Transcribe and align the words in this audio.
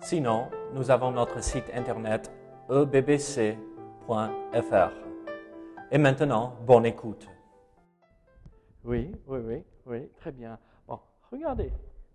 Sinon, 0.00 0.48
nous 0.74 0.90
avons 0.90 1.10
notre 1.10 1.42
site 1.42 1.70
internet 1.74 2.32
ebbc.fr. 2.70 3.56
Et 5.90 5.98
maintenant, 5.98 6.54
bonne 6.66 6.86
écoute. 6.86 7.28
Oui, 8.84 9.10
oui, 9.26 9.38
oui, 9.44 9.64
oui, 9.86 10.08
très 10.16 10.32
bien. 10.32 10.58
Bon, 10.86 10.98
regardez, 11.32 11.72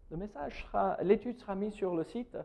le 0.09 0.17
message 0.17 0.65
sera, 0.65 0.97
l'étude 1.03 1.37
sera 1.39 1.55
mise 1.55 1.73
sur 1.73 1.93
le 1.93 2.03
site. 2.03 2.37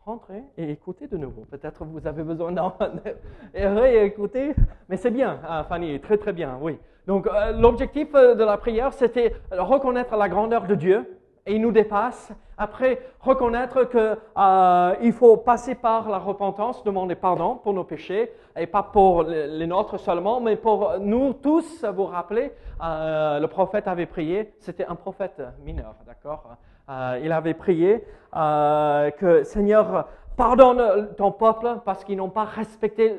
Rentrez 0.00 0.42
et 0.56 0.70
écoutez 0.70 1.08
de 1.08 1.16
nouveau. 1.16 1.44
Peut-être 1.44 1.84
vous 1.84 2.06
avez 2.06 2.22
besoin 2.22 2.52
d'en 2.52 2.76
réécouter, 3.54 4.54
mais 4.88 4.96
c'est 4.96 5.10
bien, 5.10 5.40
hein, 5.46 5.64
Fanny, 5.64 6.00
très 6.00 6.16
très 6.16 6.32
bien, 6.32 6.58
oui. 6.60 6.78
Donc 7.06 7.26
euh, 7.26 7.52
l'objectif 7.52 8.08
euh, 8.14 8.34
de 8.34 8.44
la 8.44 8.56
prière, 8.56 8.92
c'était 8.92 9.34
reconnaître 9.50 10.16
la 10.16 10.28
grandeur 10.28 10.66
de 10.66 10.74
Dieu, 10.74 11.15
et 11.46 11.54
il 11.54 11.62
nous 11.62 11.72
dépasse. 11.72 12.32
Après, 12.58 13.00
reconnaître 13.20 13.84
qu'il 13.84 14.16
euh, 14.38 15.12
faut 15.12 15.36
passer 15.36 15.74
par 15.74 16.08
la 16.08 16.18
repentance, 16.18 16.82
demander 16.84 17.14
pardon 17.14 17.56
pour 17.56 17.72
nos 17.72 17.84
péchés, 17.84 18.32
et 18.56 18.66
pas 18.66 18.82
pour 18.82 19.22
les 19.22 19.66
nôtres 19.66 20.00
seulement, 20.00 20.40
mais 20.40 20.56
pour 20.56 20.94
nous 20.98 21.34
tous, 21.34 21.84
vous 21.84 22.06
rappeler, 22.06 22.52
euh, 22.82 23.38
le 23.38 23.46
prophète 23.46 23.86
avait 23.86 24.06
prié, 24.06 24.54
c'était 24.58 24.86
un 24.86 24.94
prophète 24.94 25.42
mineur, 25.64 25.94
d'accord 26.06 26.56
euh, 26.88 27.20
Il 27.22 27.30
avait 27.32 27.54
prié 27.54 28.04
que 28.32 29.42
Seigneur, 29.44 30.08
pardonne 30.36 31.14
ton 31.16 31.32
peuple 31.32 31.78
parce 31.86 32.04
qu'ils 32.04 32.18
n'ont 32.18 32.28
pas 32.28 32.44
respecté 32.44 33.16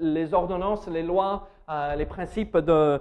les 0.00 0.32
ordonnances, 0.32 0.88
les 0.88 1.02
lois 1.02 1.48
euh, 1.70 1.94
les 1.94 2.04
principes 2.06 2.56
de, 2.56 3.00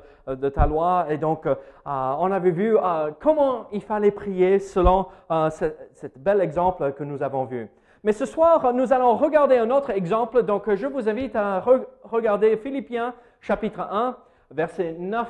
ta 0.53 0.67
loi. 0.67 1.07
Et 1.09 1.17
donc, 1.17 1.47
euh, 1.47 1.55
on 1.85 2.31
avait 2.31 2.51
vu 2.51 2.77
euh, 2.77 3.09
comment 3.19 3.65
il 3.71 3.81
fallait 3.81 4.11
prier 4.11 4.59
selon 4.59 5.07
cet 5.49 6.19
bel 6.19 6.39
exemple 6.39 6.93
que 6.93 7.03
nous 7.03 7.23
avons 7.23 7.45
vu. 7.45 7.67
Mais 8.03 8.11
ce 8.11 8.27
soir, 8.27 8.71
nous 8.73 8.93
allons 8.93 9.15
regarder 9.15 9.57
un 9.57 9.71
autre 9.71 9.89
exemple. 9.89 10.43
Donc, 10.43 10.71
je 10.71 10.85
vous 10.85 11.09
invite 11.09 11.35
à 11.35 11.65
regarder 12.03 12.57
Philippiens 12.57 13.15
chapitre 13.41 13.79
1, 13.79 14.15
versets 14.51 14.95
9 14.99 15.27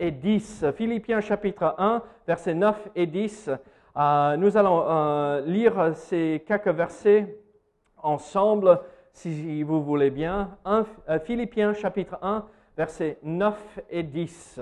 et 0.00 0.10
10. 0.10 0.64
Philippiens 0.74 1.20
chapitre 1.20 1.74
1, 1.76 2.02
versets 2.26 2.54
9 2.54 2.88
et 2.96 3.06
10. 3.06 3.50
nous 4.38 4.56
allons 4.56 5.42
lire 5.44 5.90
ces 5.94 6.42
quelques 6.46 6.68
versets 6.68 7.38
ensemble, 8.02 8.80
si 9.12 9.62
vous 9.62 9.82
voulez 9.82 10.10
bien. 10.10 10.56
Philippiens 11.24 11.74
chapitre 11.74 12.18
1, 12.22 12.46
versets 12.76 13.18
9 13.22 13.80
et 13.90 14.02
10. 14.02 14.60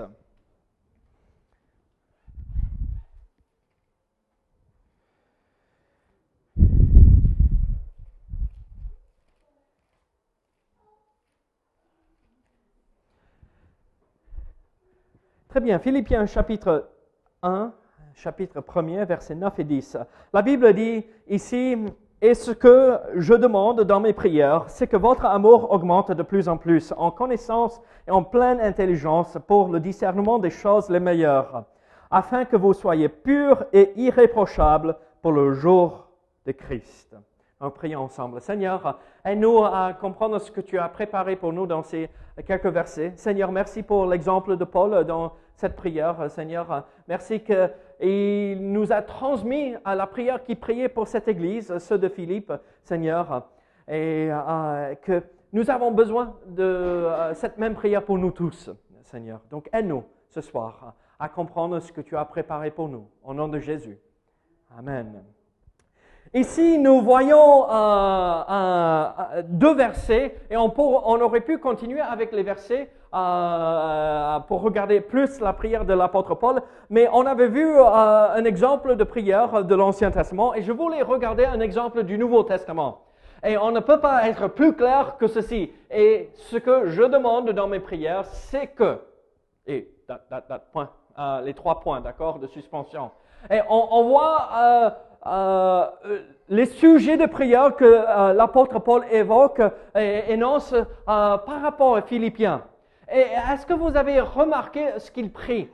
Très 15.49 15.59
bien, 15.59 15.79
Philippiens 15.79 16.25
chapitre 16.27 16.89
1, 17.41 17.73
chapitre 18.15 18.61
1er, 18.61 19.05
versets 19.05 19.35
9 19.35 19.59
et 19.59 19.63
10. 19.65 19.97
La 20.31 20.41
Bible 20.41 20.73
dit 20.73 21.05
ici, 21.27 21.75
et 22.21 22.35
ce 22.35 22.51
que 22.51 22.99
je 23.15 23.33
demande 23.33 23.81
dans 23.81 23.99
mes 23.99 24.13
prières, 24.13 24.65
c'est 24.67 24.85
que 24.85 24.97
votre 24.97 25.25
amour 25.25 25.71
augmente 25.71 26.11
de 26.11 26.21
plus 26.21 26.47
en 26.47 26.57
plus 26.57 26.93
en 26.95 27.09
connaissance 27.09 27.81
et 28.07 28.11
en 28.11 28.23
pleine 28.23 28.61
intelligence 28.61 29.39
pour 29.47 29.69
le 29.69 29.79
discernement 29.79 30.37
des 30.37 30.51
choses 30.51 30.89
les 30.89 30.99
meilleures, 30.99 31.63
afin 32.11 32.45
que 32.45 32.55
vous 32.55 32.73
soyez 32.73 33.09
purs 33.09 33.65
et 33.73 33.91
irréprochables 33.95 34.95
pour 35.23 35.31
le 35.31 35.53
jour 35.53 36.09
de 36.45 36.51
Christ. 36.51 37.15
En 37.59 37.71
prions 37.71 38.01
ensemble. 38.01 38.39
Seigneur, 38.41 38.99
aide-nous 39.25 39.63
à 39.63 39.93
comprendre 39.99 40.39
ce 40.39 40.51
que 40.51 40.61
tu 40.61 40.77
as 40.77 40.89
préparé 40.89 41.35
pour 41.35 41.53
nous 41.53 41.65
dans 41.67 41.83
ces 41.83 42.09
quelques 42.45 42.67
versets. 42.67 43.13
Seigneur, 43.15 43.51
merci 43.51 43.83
pour 43.83 44.05
l'exemple 44.05 44.57
de 44.57 44.63
Paul 44.63 45.05
dans 45.05 45.33
cette 45.55 45.75
prière. 45.75 46.29
Seigneur, 46.29 46.85
merci 47.07 47.43
que 47.43 47.69
il 48.09 48.71
nous 48.71 48.91
a 48.91 49.01
transmis 49.01 49.75
à 49.85 49.95
la 49.95 50.07
prière 50.07 50.43
qu'il 50.43 50.59
priait 50.59 50.89
pour 50.89 51.07
cette 51.07 51.27
église, 51.27 51.77
ceux 51.77 51.97
de 51.97 52.09
Philippe, 52.09 52.51
Seigneur, 52.83 53.47
et 53.87 54.29
euh, 54.31 54.95
que 54.95 55.23
nous 55.53 55.69
avons 55.69 55.91
besoin 55.91 56.35
de 56.47 56.63
euh, 56.63 57.33
cette 57.33 57.57
même 57.57 57.75
prière 57.75 58.03
pour 58.03 58.17
nous 58.17 58.31
tous, 58.31 58.71
Seigneur. 59.03 59.41
Donc 59.49 59.69
aide-nous 59.73 60.03
ce 60.29 60.41
soir 60.41 60.95
à 61.19 61.29
comprendre 61.29 61.79
ce 61.79 61.91
que 61.91 62.01
tu 62.01 62.17
as 62.17 62.25
préparé 62.25 62.71
pour 62.71 62.89
nous, 62.89 63.07
au 63.23 63.33
nom 63.33 63.47
de 63.47 63.59
Jésus. 63.59 63.99
Amen. 64.77 65.23
Ici, 66.33 66.79
nous 66.79 67.01
voyons 67.01 67.69
euh, 67.69 69.43
deux 69.43 69.75
versets 69.75 70.37
et 70.49 70.55
on, 70.55 70.71
aurait 70.77 71.41
pu 71.41 71.57
continuer 71.57 71.99
avec 71.99 72.31
les 72.31 72.43
versets 72.43 72.89
euh, 74.35 74.39
pour 74.39 74.61
regarder 74.61 75.01
plus 75.01 75.39
la 75.39 75.53
prière 75.53 75.85
de 75.85 75.93
l'apôtre 75.93 76.35
Paul, 76.35 76.61
mais 76.89 77.07
on 77.11 77.25
avait 77.25 77.47
vu 77.47 77.65
euh, 77.65 77.83
un 77.83 78.43
exemple 78.45 78.95
de 78.95 79.03
prière 79.03 79.63
de 79.63 79.75
l'Ancien 79.75 80.11
Testament 80.11 80.53
et 80.53 80.61
je 80.61 80.71
voulais 80.71 81.01
regarder 81.01 81.45
un 81.45 81.59
exemple 81.59 82.03
du 82.03 82.17
Nouveau 82.17 82.43
Testament. 82.43 83.01
Et 83.43 83.57
on 83.57 83.71
ne 83.71 83.79
peut 83.79 83.99
pas 83.99 84.27
être 84.27 84.47
plus 84.47 84.73
clair 84.73 85.17
que 85.17 85.27
ceci. 85.27 85.71
Et 85.89 86.29
ce 86.35 86.57
que 86.57 86.87
je 86.87 87.03
demande 87.03 87.49
dans 87.51 87.67
mes 87.67 87.79
prières, 87.79 88.25
c'est 88.25 88.67
que, 88.67 88.99
et 89.65 89.91
point, 90.71 90.89
les 91.43 91.53
trois 91.55 91.79
points, 91.79 92.01
d'accord, 92.01 92.37
de 92.37 92.45
suspension. 92.45 93.09
Et 93.49 93.59
on, 93.67 94.03
voit 94.03 94.95
euh, 95.25 95.85
les 96.49 96.65
sujets 96.65 97.17
de 97.17 97.27
prière 97.27 97.75
que 97.75 97.85
euh, 97.85 98.33
l'apôtre 98.33 98.79
Paul 98.79 99.05
évoque 99.11 99.61
et 99.95 100.33
énonce 100.33 100.73
euh, 100.73 100.83
par 101.05 101.61
rapport 101.61 101.97
aux 101.97 102.01
Philippiens. 102.01 102.63
Est-ce 103.11 103.65
que 103.65 103.73
vous 103.73 103.95
avez 103.97 104.21
remarqué 104.21 104.97
ce 104.99 105.11
qu'il 105.11 105.31
prie 105.31 105.69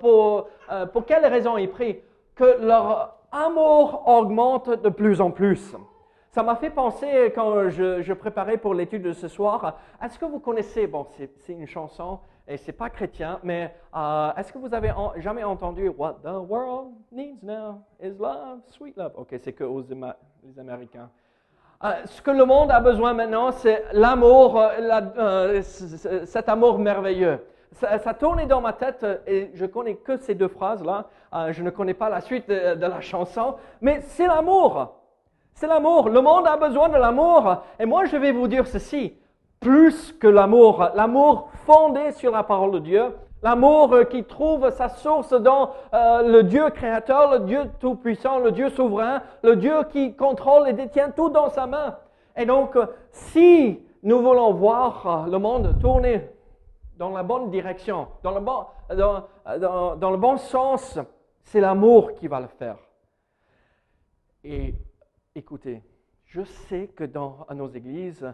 pour, 0.00 0.48
pour 0.92 1.06
quelles 1.06 1.26
raisons 1.26 1.56
il 1.56 1.70
prie 1.70 2.00
Que 2.34 2.60
leur 2.60 3.16
amour 3.30 4.02
augmente 4.06 4.68
de 4.70 4.88
plus 4.88 5.20
en 5.20 5.30
plus? 5.30 5.76
Ça 6.30 6.42
m'a 6.42 6.56
fait 6.56 6.70
penser 6.70 7.30
quand 7.34 7.68
je, 7.68 8.02
je 8.02 8.12
préparais 8.14 8.56
pour 8.56 8.74
l'étude 8.74 9.02
de 9.02 9.12
ce 9.12 9.28
soir. 9.28 9.78
Est-ce 10.02 10.18
que 10.18 10.24
vous 10.24 10.40
connaissez, 10.40 10.86
bon, 10.86 11.06
c'est 11.10 11.52
une 11.52 11.66
chanson, 11.66 12.18
et 12.48 12.56
c'est 12.56 12.72
pas 12.72 12.90
chrétien, 12.90 13.38
mais 13.42 13.74
euh, 13.94 14.32
est-ce 14.36 14.52
que 14.52 14.58
vous 14.58 14.74
avez 14.74 14.92
jamais 15.16 15.44
entendu 15.44 15.88
What 15.88 16.18
the 16.24 16.38
world 16.48 16.92
needs 17.12 17.42
now 17.42 17.82
is 18.00 18.10
love, 18.18 18.60
sweet 18.66 18.96
love? 18.96 19.12
Ok, 19.16 19.34
c'est 19.38 19.52
que 19.52 19.64
aux 19.64 19.82
les 19.82 20.58
Américains. 20.58 21.08
Euh, 21.84 21.92
ce 22.06 22.22
que 22.22 22.30
le 22.30 22.44
monde 22.44 22.70
a 22.70 22.80
besoin 22.80 23.12
maintenant, 23.12 23.50
c'est 23.50 23.84
l'amour, 23.92 24.60
euh, 24.60 25.62
cet 25.62 26.48
amour 26.48 26.78
merveilleux. 26.78 27.44
Ça, 27.72 27.98
ça, 27.98 28.14
tournait 28.14 28.46
dans 28.46 28.60
ma 28.60 28.72
tête 28.72 29.04
et 29.26 29.50
je 29.54 29.66
connais 29.66 29.96
que 29.96 30.16
ces 30.18 30.34
deux 30.34 30.48
phrases-là. 30.48 31.06
je 31.50 31.62
ne 31.62 31.70
connais 31.70 31.94
pas 31.94 32.10
la 32.10 32.20
suite 32.20 32.48
de 32.48 32.86
la 32.86 33.00
chanson, 33.00 33.56
mais 33.80 34.00
c'est 34.02 34.26
l'amour. 34.26 34.94
C'est 35.54 35.66
l'amour. 35.66 36.08
Le 36.08 36.20
monde 36.20 36.46
a 36.46 36.56
besoin 36.56 36.88
de 36.88 36.96
l'amour. 36.96 37.62
Et 37.80 37.86
moi, 37.86 38.04
je 38.04 38.16
vais 38.16 38.30
vous 38.30 38.46
dire 38.46 38.66
ceci 38.66 39.14
plus 39.62 40.12
que 40.12 40.26
l'amour, 40.26 40.90
l'amour 40.94 41.48
fondé 41.64 42.10
sur 42.12 42.32
la 42.32 42.42
parole 42.42 42.72
de 42.72 42.78
Dieu, 42.80 43.04
l'amour 43.42 43.92
euh, 43.92 44.04
qui 44.04 44.24
trouve 44.24 44.70
sa 44.70 44.88
source 44.88 45.32
dans 45.32 45.72
euh, 45.92 46.22
le 46.22 46.42
Dieu 46.44 46.70
créateur, 46.70 47.30
le 47.30 47.40
Dieu 47.40 47.70
tout-puissant, 47.80 48.38
le 48.38 48.52
Dieu 48.52 48.70
souverain, 48.70 49.22
le 49.42 49.56
Dieu 49.56 49.82
qui 49.90 50.14
contrôle 50.14 50.68
et 50.68 50.72
détient 50.72 51.10
tout 51.10 51.28
dans 51.28 51.50
sa 51.50 51.66
main. 51.66 51.98
Et 52.36 52.46
donc, 52.46 52.76
euh, 52.76 52.86
si 53.10 53.80
nous 54.02 54.20
voulons 54.20 54.52
voir 54.54 55.26
le 55.28 55.38
monde 55.38 55.78
tourner 55.80 56.30
dans 56.96 57.10
la 57.10 57.22
bonne 57.22 57.50
direction, 57.50 58.08
dans 58.22 58.32
le 58.32 58.40
bon, 58.40 58.64
dans, 58.90 60.10
le 60.10 60.16
bon 60.16 60.36
sens, 60.36 60.98
c'est 61.42 61.60
l'amour 61.60 62.14
qui 62.14 62.28
va 62.28 62.40
le 62.40 62.46
faire. 62.46 62.76
Et 64.44 64.74
écoutez, 65.34 65.82
je 66.26 66.42
sais 66.42 66.88
que 66.88 67.04
dans 67.04 67.46
nos 67.54 67.68
églises, 67.68 68.26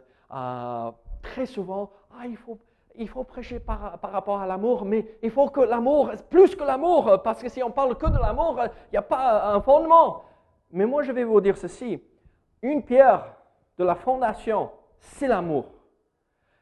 très 1.23 1.47
souvent, 1.47 1.91
ah, 2.19 2.27
il, 2.27 2.37
faut, 2.37 2.59
il 2.99 3.09
faut 3.09 3.25
prêcher 3.25 3.61
par, 3.61 3.99
rapport 4.03 4.41
à 4.41 4.47
l'amour, 4.47 4.85
mais 4.85 5.07
il 5.23 5.31
faut 5.31 5.49
que 5.49 5.61
l'amour, 5.61 6.11
plus 6.29 6.55
que 6.55 6.65
l'amour, 6.65 7.21
parce 7.23 7.43
que 7.43 7.49
si 7.49 7.63
on 7.63 7.71
parle 7.71 7.97
que 7.97 8.07
de 8.07 8.19
l'amour, 8.19 8.61
il 8.61 8.93
n'y 8.93 8.99
a 8.99 9.03
pas 9.03 9.55
un 9.55 9.61
fondement. 9.61 10.25
Mais 10.71 10.85
moi, 10.85 11.03
je 11.03 11.13
vais 11.13 11.25
vous 11.25 11.41
dire 11.41 11.57
ceci. 11.57 12.03
une 12.61 12.83
pierre 12.83 13.25
de 13.79 13.85
la 13.85 13.95
fondation, 13.95 14.71
c'est 14.99 15.29
l'amour. 15.29 15.67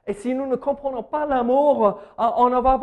Et 0.09 0.13
si 0.13 0.35
nous 0.35 0.47
ne 0.47 0.55
comprenons 0.55 1.03
pas 1.03 1.27
l'amour, 1.27 1.99
on 2.17 2.49
ne 2.49 2.61
va, 2.61 2.79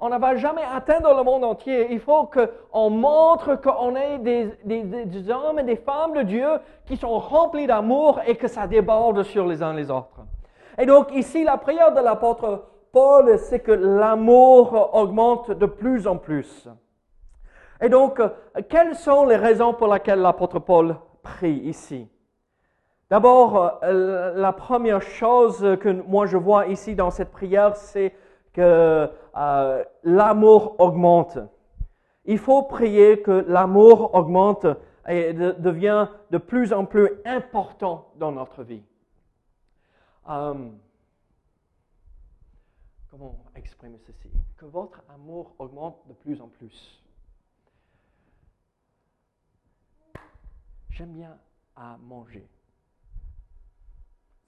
on 0.00 0.08
ne 0.08 0.18
va 0.18 0.36
jamais 0.36 0.64
atteindre 0.64 1.14
le 1.14 1.22
monde 1.22 1.44
entier. 1.44 1.92
Il 1.92 2.00
faut 2.00 2.28
qu'on 2.28 2.90
montre 2.90 3.54
qu'on 3.54 3.94
est 3.94 4.18
des, 4.18 4.58
des, 4.64 5.30
hommes 5.30 5.60
et 5.60 5.62
des 5.62 5.76
femmes 5.76 6.14
de 6.14 6.22
Dieu 6.22 6.48
qui 6.86 6.96
sont 6.96 7.18
remplis 7.20 7.68
d'amour 7.68 8.20
et 8.26 8.34
que 8.34 8.48
ça 8.48 8.66
déborde 8.66 9.22
sur 9.22 9.46
les 9.46 9.62
uns 9.62 9.74
les 9.74 9.92
autres. 9.92 10.20
Et 10.80 10.86
donc 10.86 11.14
ici, 11.14 11.44
la 11.44 11.58
prière 11.58 11.92
de 11.92 12.00
l'apôtre 12.00 12.64
Paul, 12.90 13.38
c'est 13.38 13.60
que 13.60 13.70
l'amour 13.72 14.94
augmente 14.94 15.50
de 15.50 15.66
plus 15.66 16.06
en 16.06 16.16
plus. 16.16 16.68
Et 17.82 17.90
donc, 17.90 18.20
quelles 18.70 18.94
sont 18.94 19.26
les 19.26 19.36
raisons 19.36 19.74
pour 19.74 19.92
lesquelles 19.92 20.20
l'apôtre 20.20 20.58
Paul 20.58 20.96
prie 21.22 21.58
ici? 21.64 22.08
D'abord, 23.10 23.80
euh, 23.82 24.32
la 24.34 24.52
première 24.52 25.02
chose 25.02 25.76
que 25.80 25.88
moi 26.06 26.24
je 26.26 26.38
vois 26.38 26.66
ici 26.68 26.94
dans 26.94 27.10
cette 27.10 27.30
prière, 27.30 27.76
c'est 27.76 28.14
que 28.54 29.10
euh, 29.36 29.84
l'amour 30.02 30.76
augmente. 30.78 31.38
Il 32.24 32.38
faut 32.38 32.62
prier 32.62 33.20
que 33.20 33.44
l'amour 33.48 34.14
augmente 34.14 34.66
et 35.08 35.32
devient 35.32 36.08
de 36.30 36.38
plus 36.38 36.72
en 36.72 36.84
plus 36.84 37.10
important 37.24 38.12
dans 38.16 38.32
notre 38.32 38.62
vie. 38.62 38.82
Euh, 40.30 40.70
comment 43.10 43.36
exprimer 43.56 43.98
ceci? 43.98 44.30
Que 44.56 44.64
votre 44.64 45.02
amour 45.08 45.54
augmente 45.58 46.06
de 46.06 46.14
plus 46.14 46.40
en 46.40 46.46
plus. 46.46 47.02
J'aime 50.90 51.12
bien 51.12 51.36
à 51.74 51.96
manger. 51.98 52.46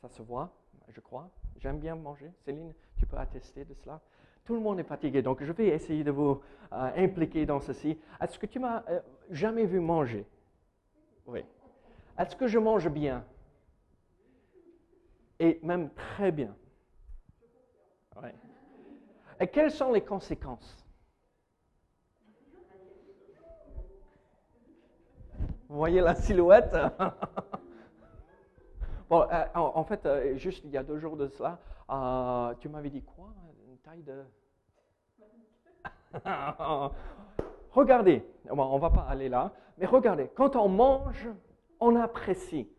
Ça 0.00 0.08
se 0.08 0.22
voit, 0.22 0.52
je 0.88 1.00
crois. 1.00 1.28
J'aime 1.58 1.80
bien 1.80 1.96
manger. 1.96 2.30
Céline, 2.44 2.72
tu 2.96 3.06
peux 3.06 3.16
attester 3.16 3.64
de 3.64 3.74
cela. 3.74 4.00
Tout 4.44 4.54
le 4.54 4.60
monde 4.60 4.78
est 4.78 4.84
fatigué, 4.84 5.22
donc 5.22 5.42
je 5.42 5.50
vais 5.52 5.68
essayer 5.68 6.04
de 6.04 6.10
vous 6.12 6.40
euh, 6.72 6.90
impliquer 6.96 7.44
dans 7.44 7.60
ceci. 7.60 7.98
Est-ce 8.20 8.38
que 8.38 8.46
tu 8.46 8.60
m'as 8.60 8.84
euh, 8.88 9.00
jamais 9.30 9.66
vu 9.66 9.80
manger? 9.80 10.26
Oui. 11.26 11.44
Est-ce 12.18 12.36
que 12.36 12.46
je 12.46 12.58
mange 12.58 12.88
bien? 12.88 13.24
Et 15.42 15.58
même 15.64 15.90
très 15.90 16.30
bien. 16.30 16.54
Et 19.40 19.48
quelles 19.48 19.72
sont 19.72 19.90
les 19.90 20.04
conséquences? 20.04 20.86
Vous 25.68 25.76
voyez 25.76 26.00
la 26.00 26.14
silhouette? 26.14 26.76
Euh, 29.10 29.44
en, 29.54 29.84
fait, 29.84 30.06
euh, 30.06 30.36
juste 30.36 30.64
il 30.64 30.70
y 30.70 30.78
a 30.78 30.82
deux 30.82 30.96
jours 30.96 31.18
de 31.18 31.28
cela, 31.28 31.58
euh, 31.90 32.54
tu 32.60 32.70
m'avais 32.70 32.88
dit 32.88 33.02
quoi? 33.02 33.34
Une 33.68 33.76
taille 33.76 34.02
de. 34.02 34.24
regardez, 37.72 38.26
on 38.48 38.74
ne 38.74 38.80
va 38.80 38.88
pas 38.88 39.02
aller 39.02 39.28
là, 39.28 39.52
mais 39.76 39.84
regardez, 39.84 40.30
quand 40.34 40.56
on 40.56 40.70
mange, 40.70 41.28
on 41.78 41.94
apprécie. 41.94 42.72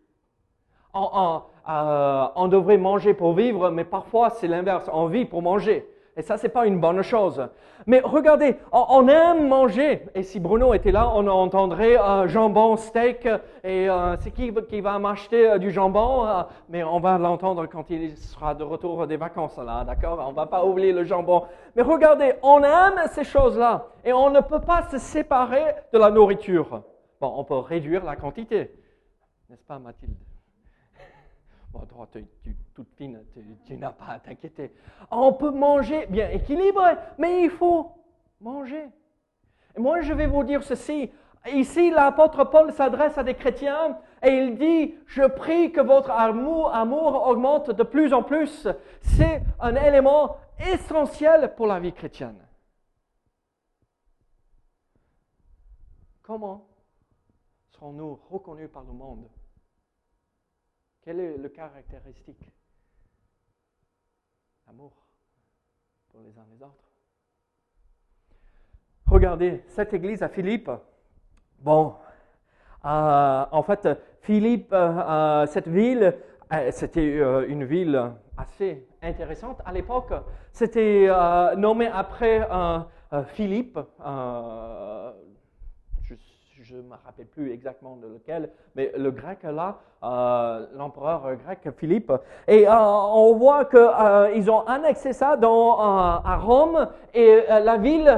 On 0.94 2.48
devrait 2.48 2.78
manger 2.78 3.14
pour 3.14 3.34
vivre, 3.34 3.70
mais 3.70 3.84
parfois 3.84 4.30
c'est 4.30 4.48
l'inverse, 4.48 4.90
on 4.92 5.08
vit 5.08 5.26
pour 5.26 5.42
manger. 5.42 5.88
Et 6.16 6.22
ça, 6.22 6.38
c'est 6.38 6.50
pas 6.50 6.68
une 6.68 6.80
bonne 6.80 7.02
chose. 7.02 7.48
Mais 7.88 8.00
regardez, 8.00 8.58
on, 8.72 9.08
aime 9.08 9.48
manger. 9.48 10.06
Et 10.14 10.22
si 10.22 10.40
Bruno 10.40 10.74
était 10.74 10.92
là, 10.92 11.12
on 11.16 11.26
entendrait 11.28 11.98
un 11.98 12.28
jambon 12.28 12.78
steak. 12.78 13.28
Et 13.64 13.90
euh, 13.90 14.16
c'est 14.20 14.32
qui 14.32 14.54
qui 14.70 14.82
va 14.82 15.00
m'acheter 15.00 15.50
euh, 15.50 15.58
du 15.58 15.72
jambon 15.72 16.26
euh, 16.26 16.44
Mais 16.70 16.84
on 16.84 17.00
va 17.00 17.18
l'entendre 17.18 17.66
quand 17.66 17.90
il 17.90 18.16
sera 18.16 18.54
de 18.54 18.64
retour 18.64 19.08
des 19.08 19.18
vacances, 19.18 19.58
là, 19.58 19.84
d'accord? 19.84 20.24
On 20.28 20.34
va 20.34 20.46
pas 20.46 20.64
oublier 20.64 20.94
le 20.94 21.04
jambon. 21.04 21.46
Mais 21.76 21.82
regardez, 21.82 22.34
on 22.44 22.62
aime 22.64 23.08
ces 23.14 23.24
choses-là. 23.24 23.88
Et 24.06 24.14
on 24.14 24.30
ne 24.30 24.42
peut 24.42 24.62
pas 24.62 24.84
se 24.84 25.00
séparer 25.00 25.64
de 25.92 25.98
la 25.98 26.12
nourriture. 26.12 26.84
Bon, 27.20 27.34
on 27.38 27.44
peut 27.44 27.58
réduire 27.58 28.06
la 28.06 28.16
quantité. 28.16 28.72
N'est-ce 29.50 29.66
pas, 29.66 29.80
Mathilde? 29.80 30.14
Bon, 31.74 31.88
toi, 31.88 32.08
tu, 32.12 32.56
toute 32.76 32.94
fine, 32.96 33.26
tu, 33.66 33.76
n'as 33.78 33.92
pas 33.92 34.06
à 34.10 34.20
t'inquiéter. 34.20 34.72
On 35.10 35.34
peut 35.34 35.50
manger 35.50 36.06
bien 36.06 36.30
équilibré, 36.30 36.94
mais 37.18 37.44
il 37.44 37.50
faut 37.50 37.92
manger. 38.40 38.90
Moi, 39.76 40.02
je 40.02 40.14
vais 40.14 40.28
vous 40.28 40.44
dire 40.44 40.64
ceci. 40.64 41.12
Ici, 41.52 41.90
l'apôtre 41.90 42.44
Paul 42.44 42.72
s'adresse 42.72 43.18
à 43.18 43.24
des 43.24 43.34
chrétiens 43.34 43.98
et 44.22 44.30
il 44.30 44.56
dit, 44.56 44.96
je 45.08 45.24
prie 45.24 45.72
que 45.72 45.82
votre 45.82 46.12
amour 46.12 47.28
augmente 47.28 47.72
de 47.72 47.84
plus 47.84 48.14
en 48.14 48.22
plus. 48.22 48.68
C'est 49.02 49.42
un 49.60 49.76
élément 49.76 50.38
essentiel 50.72 51.56
pour 51.56 51.66
la 51.66 51.80
vie 51.80 51.92
chrétienne. 51.92 52.40
Comment 56.22 56.68
serons-nous 57.72 58.20
reconnus 58.30 58.70
par 58.72 58.84
le 58.84 58.94
monde? 58.94 59.28
Quelle 61.04 61.20
est 61.20 61.38
le 61.38 61.50
caractéristique? 61.50 62.50
L'amour 64.66 64.94
pour 66.10 66.22
les 66.22 66.38
uns 66.38 66.46
les 66.52 66.64
autres. 66.64 66.90
Regardez, 69.08 69.64
cette 69.68 69.94
église 69.94 70.24
à 70.24 70.30
Philippe, 70.30 70.72
bon, 71.60 71.96
euh, 72.86 73.46
en 73.52 73.64
fait, 73.64 73.88
Philippe, 74.22 74.72
euh, 74.72 75.46
cette 75.48 75.68
ville, 75.68 76.16
euh, 76.54 76.72
c'était 76.72 77.48
une 77.48 77.66
ville 77.66 78.12
assez 78.38 78.88
intéressante 79.02 79.62
à 79.66 79.74
l'époque. 79.74 80.14
C'était 80.52 81.10
nommé 81.58 81.88
après 81.88 82.48
Philippe, 83.28 83.78
je 86.64 86.78
ne 86.78 86.82
me 86.82 86.96
rappelle 87.06 87.26
plus 87.26 87.52
exactement 87.52 87.98
lequel, 88.02 88.50
mais 88.76 88.92
le 88.98 89.12
grec 89.12 89.40
là, 89.44 89.80
euh, 90.04 90.66
l'empereur 90.76 91.36
grec 91.36 91.60
Philippe. 91.78 92.12
Et 92.48 92.68
euh, 92.68 92.74
on 92.74 93.34
voit 93.36 93.66
qu'ils 93.66 93.80
euh, 93.80 94.50
ont 94.52 94.62
annexé 94.66 95.12
ça 95.14 95.36
dans, 95.36 95.78
à 95.78 96.38
Rome 96.38 96.88
et 97.14 97.42
la 97.48 97.78
ville, 97.78 98.12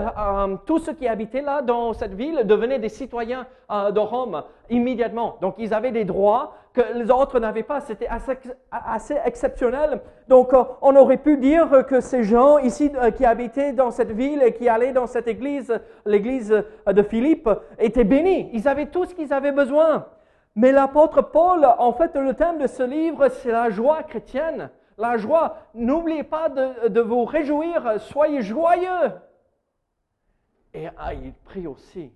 tous 0.66 0.80
ceux 0.80 0.94
qui 0.94 1.08
habitaient 1.08 1.42
là 1.42 1.62
dans 1.62 1.94
cette 1.94 2.14
ville 2.14 2.44
devenaient 2.46 2.80
des 2.80 2.90
citoyens 2.90 3.46
de 3.70 4.00
Rome 4.00 4.44
immédiatement. 4.70 5.38
Donc 5.42 5.56
ils 5.58 5.74
avaient 5.74 5.92
des 5.92 6.06
droits 6.06 6.56
que 6.74 6.82
les 6.94 7.10
autres 7.10 7.40
n'avaient 7.40 7.64
pas. 7.64 7.82
C'était 7.82 8.08
assez, 8.72 9.16
exceptionnel. 9.26 10.02
Donc 10.28 10.52
on 10.82 10.96
aurait 10.96 11.18
pu 11.18 11.38
dire 11.38 11.86
que 11.88 12.02
ces 12.02 12.24
gens 12.24 12.58
ici 12.58 12.92
qui 13.16 13.26
habitaient 13.26 13.74
dans 13.74 13.92
cette 13.92 14.12
ville 14.12 14.44
et 14.44 14.54
qui 14.54 14.70
allaient 14.70 14.92
dans 14.92 15.08
cette 15.08 15.28
église, 15.28 15.80
l'église 16.06 16.64
de 16.88 17.04
Philippe, 17.04 17.50
étaient 17.80 18.04
bénis. 18.04 18.50
Ils 18.54 18.68
avaient 18.68 18.88
tout 18.88 19.06
ce 19.06 19.16
qu'ils 19.16 19.34
avaient 19.34 19.52
besoin. 19.52 20.06
Mais 20.56 20.72
l'apôtre 20.72 21.22
Paul, 21.22 21.66
en 21.66 21.92
fait, 21.92 22.16
le 22.16 22.34
thème 22.34 22.60
de 22.60 22.68
ce 22.68 22.84
livre, 22.84 23.28
c'est 23.28 23.52
la 23.52 23.70
joie 23.70 24.04
chrétienne. 24.04 24.70
La 24.98 25.18
joie, 25.18 25.58
n'oubliez 25.74 26.24
pas 26.24 26.48
de, 26.48 27.02
vous 27.02 27.26
réjouir, 27.26 28.00
soyez 28.00 28.42
joyeux. 28.42 29.12
Et 30.74 30.88
ah, 30.98 31.14
il 31.14 31.34
prie 31.34 31.68
aussi 31.68 32.12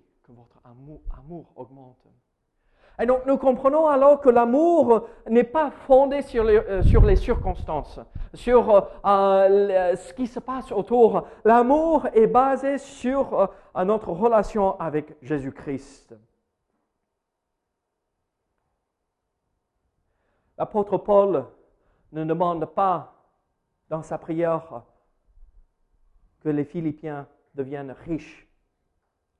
amour, 0.70 1.52
augmente. 1.56 2.06
Et 3.00 3.06
donc 3.06 3.24
nous 3.24 3.38
comprenons 3.38 3.86
alors 3.86 4.20
que 4.20 4.28
l'amour 4.28 5.06
n'est 5.28 5.44
pas 5.44 5.70
fondé 5.70 6.20
sur 6.20 6.44
les, 6.44 6.56
euh, 6.58 6.82
sur 6.82 7.02
les 7.04 7.16
circonstances, 7.16 7.98
sur 8.34 8.70
euh, 8.70 8.80
euh, 9.06 9.96
ce 9.96 10.12
qui 10.12 10.26
se 10.26 10.38
passe 10.38 10.70
autour. 10.70 11.26
L'amour 11.44 12.08
est 12.12 12.26
basé 12.26 12.76
sur 12.76 13.48
notre 13.74 14.10
relation 14.10 14.78
avec 14.78 15.16
Jésus-Christ. 15.22 16.14
L'apôtre 20.58 20.98
Paul 20.98 21.46
ne 22.12 22.24
demande 22.24 22.66
pas 22.66 23.14
dans 23.88 24.02
sa 24.02 24.18
prière 24.18 24.82
que 26.40 26.50
les 26.50 26.64
Philippiens 26.64 27.26
deviennent 27.54 27.92
riches, 28.04 28.49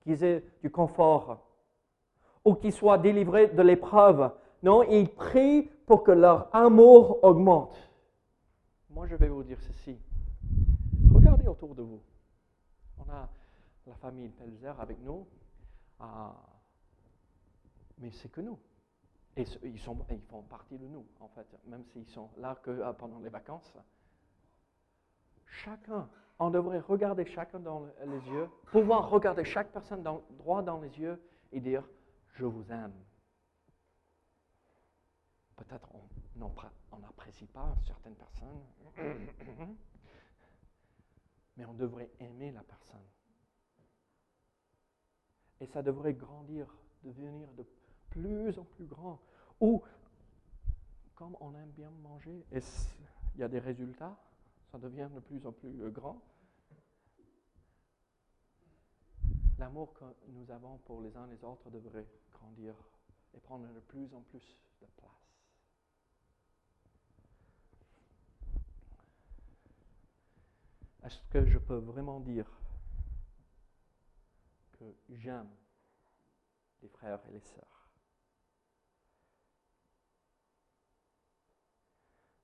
qu'ils 0.00 0.25
aient 0.25 0.45
du 0.62 0.71
confort 0.71 1.47
ou 2.45 2.54
qu'ils 2.54 2.73
soient 2.73 2.99
délivrés 2.99 3.49
de 3.49 3.62
l'épreuve. 3.62 4.33
Non, 4.62 4.83
il 4.83 5.09
prie 5.09 5.62
pour 5.87 6.02
que 6.02 6.12
leur 6.12 6.54
amour 6.54 7.23
augmente. 7.23 7.76
Moi, 8.90 9.07
je 9.07 9.14
vais 9.14 9.28
vous 9.28 9.42
dire 9.42 9.61
ceci. 9.61 9.99
Regardez 11.12 11.47
autour 11.47 11.75
de 11.75 11.83
vous. 11.83 12.02
On 12.99 13.11
a 13.11 13.28
la 13.87 13.95
famille 13.97 14.28
Pelzer 14.28 14.78
avec 14.78 14.99
nous, 15.00 15.26
ah, 15.99 16.35
mais 17.99 18.11
c'est 18.11 18.30
que 18.30 18.40
nous. 18.40 18.59
Et 19.37 19.45
ils, 19.62 19.78
sont, 19.78 19.99
ils 20.11 20.21
font 20.23 20.42
partie 20.42 20.76
de 20.78 20.87
nous, 20.87 21.07
en 21.21 21.28
fait, 21.28 21.47
même 21.66 21.85
s'ils 21.85 22.09
sont 22.09 22.30
là 22.38 22.57
que 22.62 22.71
euh, 22.71 22.92
pendant 22.92 23.21
les 23.21 23.28
vacances. 23.28 23.76
Chacun, 25.47 26.09
on 26.40 26.50
devrait 26.50 26.80
regarder 26.80 27.26
chacun 27.26 27.61
dans 27.61 27.87
les 28.04 28.30
yeux, 28.30 28.49
pouvoir 28.73 29.11
regarder 29.11 29.44
chaque 29.44 29.70
personne 29.70 30.02
droit 30.02 30.62
dans 30.62 30.80
les 30.80 30.99
yeux 30.99 31.23
et 31.52 31.61
dire, 31.61 31.85
je 32.32 32.47
vous 32.47 32.64
aime. 32.73 32.94
peut-être 35.56 35.90
on 36.92 36.99
n'apprécie 36.99 37.47
pas 37.47 37.76
certaines 37.87 38.14
personnes, 38.14 38.64
mais 41.56 41.66
on 41.66 41.75
devrait 41.75 42.11
aimer 42.18 42.50
la 42.52 42.62
personne. 42.62 43.04
Et 45.61 45.66
ça 45.66 45.82
devrait 45.82 46.14
grandir, 46.14 46.66
devenir 47.04 47.52
de 47.52 47.66
plus 48.09 48.59
en 48.59 48.64
plus 48.64 48.87
grand. 48.87 49.20
Ou, 49.61 49.82
comme 51.14 51.37
on 51.40 51.54
aime 51.54 51.70
bien 51.73 51.90
manger, 52.02 52.47
il 52.50 53.40
y 53.40 53.42
a 53.42 53.49
des 53.49 53.59
résultats, 53.59 54.16
ça 54.73 54.78
devient 54.78 55.09
de 55.14 55.20
plus 55.20 55.44
en 55.47 55.52
plus 55.52 55.82
euh, 55.82 55.90
grand? 55.90 56.18
L'amour 59.61 59.93
que 59.93 60.05
nous 60.29 60.50
avons 60.50 60.79
pour 60.79 61.02
les 61.02 61.14
uns 61.19 61.26
les 61.26 61.45
autres 61.45 61.69
devrait 61.69 62.09
grandir 62.33 62.75
et 63.35 63.40
prendre 63.40 63.71
de 63.75 63.81
plus 63.81 64.14
en 64.14 64.23
plus 64.23 64.57
de 64.81 64.87
place. 64.97 65.11
Est-ce 71.05 71.21
que 71.29 71.45
je 71.45 71.59
peux 71.59 71.76
vraiment 71.76 72.21
dire 72.21 72.50
que 74.73 74.97
j'aime 75.11 75.55
les 76.81 76.88
frères 76.88 77.21
et 77.29 77.33
les 77.33 77.40
sœurs? 77.40 77.90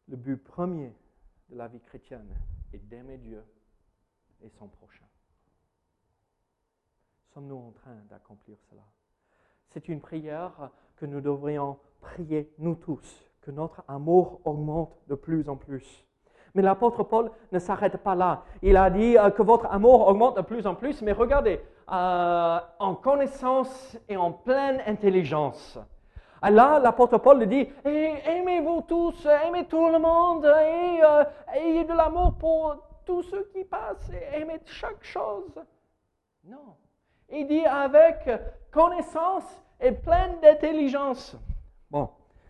Le 0.09 0.17
but 0.19 0.37
premier 0.37 0.95
de 1.49 1.57
la 1.57 1.69
vie 1.69 1.81
chrétienne 1.81 2.39
est 2.75 2.79
d'aimer 2.79 3.17
Dieu 3.17 3.43
et 4.43 4.51
son 4.51 4.69
prochain. 4.69 5.09
Sommes-nous 7.37 7.69
en 7.69 7.73
train 7.73 7.97
d'accomplir 8.09 8.57
cela? 8.71 8.81
C'est 9.69 9.91
une 9.91 10.01
prière 10.01 10.71
que 10.97 11.05
nous 11.05 11.21
devrions 11.21 11.77
prier, 12.01 12.51
nous 12.57 12.77
tous, 12.77 13.31
que 13.43 13.51
notre 13.51 13.85
amour 13.89 14.41
augmente 14.47 14.97
de 15.09 15.17
plus 15.17 15.47
en 15.51 15.57
plus. 15.57 16.07
Mais 16.55 16.63
l'apôtre 16.63 17.03
Paul 17.03 17.31
ne 17.53 17.59
s'arrête 17.59 17.99
pas 17.99 18.15
là. 18.15 18.45
Il 18.63 18.75
a 18.79 18.89
dit 18.89 19.19
euh, 19.19 19.29
que 19.29 19.43
votre 19.43 19.67
amour 19.67 20.09
augmente 20.09 20.39
de 20.39 20.41
plus 20.41 20.67
en 20.67 20.75
plus, 20.75 21.03
mais 21.03 21.13
regardez, 21.13 21.61
euh, 21.93 22.59
en 22.79 22.95
connaissance 22.95 23.99
et 24.09 24.17
en 24.17 24.33
pleine 24.33 24.81
intelligence. 24.87 25.79
Là, 26.43 26.79
l'apôtre 26.79 27.19
Paul 27.19 27.47
dit, 27.47 27.69
aimez-vous 27.85 28.81
tous, 28.89 29.27
aimez 29.47 29.67
tout 29.67 29.91
le 29.91 29.99
monde, 29.99 30.47
et 30.47 31.05
euh, 31.05 31.25
ayez 31.53 31.85
de 31.85 31.93
l'amour 31.93 32.33
pour 32.39 32.77
tous 33.05 33.25
ceux 33.25 33.45
qui 33.53 33.63
passent, 33.65 34.11
et 34.11 34.41
aimez 34.41 34.59
chaque 34.65 35.05
chose. 35.05 35.63
Non. 36.43 36.77
Il 37.31 37.47
dit 37.47 37.65
avec 37.65 38.29
connaissance 38.71 39.45
et 39.81 39.93
pleine 39.93 40.41
d'intelligence. 40.41 41.37
Bon, 41.91 42.09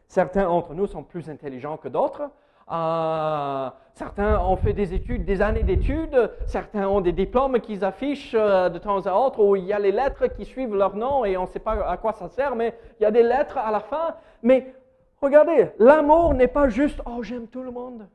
certains 0.08 0.44
d'entre 0.44 0.74
nous 0.74 0.86
sont 0.86 1.02
plus 1.02 1.28
intelligents 1.30 1.76
que 1.76 1.88
d'autres. 1.88 2.30
Euh, 2.70 3.70
certains 3.94 4.40
ont 4.40 4.56
fait 4.56 4.72
des 4.72 4.92
études, 4.92 5.24
des 5.24 5.40
années 5.40 5.62
d'études. 5.62 6.30
Certains 6.46 6.88
ont 6.88 7.00
des 7.00 7.12
diplômes 7.12 7.60
qu'ils 7.60 7.84
affichent 7.84 8.34
euh, 8.34 8.68
de 8.68 8.78
temps 8.78 9.06
à 9.06 9.14
autre 9.14 9.42
où 9.42 9.54
il 9.54 9.64
y 9.64 9.72
a 9.72 9.78
les 9.78 9.92
lettres 9.92 10.26
qui 10.26 10.44
suivent 10.44 10.74
leur 10.74 10.96
nom 10.96 11.24
et 11.24 11.36
on 11.36 11.42
ne 11.42 11.46
sait 11.46 11.60
pas 11.60 11.88
à 11.88 11.96
quoi 11.96 12.12
ça 12.12 12.28
sert, 12.28 12.56
mais 12.56 12.76
il 12.98 13.04
y 13.04 13.06
a 13.06 13.10
des 13.10 13.22
lettres 13.22 13.58
à 13.58 13.70
la 13.70 13.80
fin. 13.80 14.16
Mais 14.42 14.74
regardez, 15.20 15.70
l'amour 15.78 16.34
n'est 16.34 16.48
pas 16.48 16.68
juste 16.68 17.00
oh 17.06 17.22
j'aime 17.22 17.46
tout 17.46 17.62
le 17.62 17.70
monde. 17.70 18.08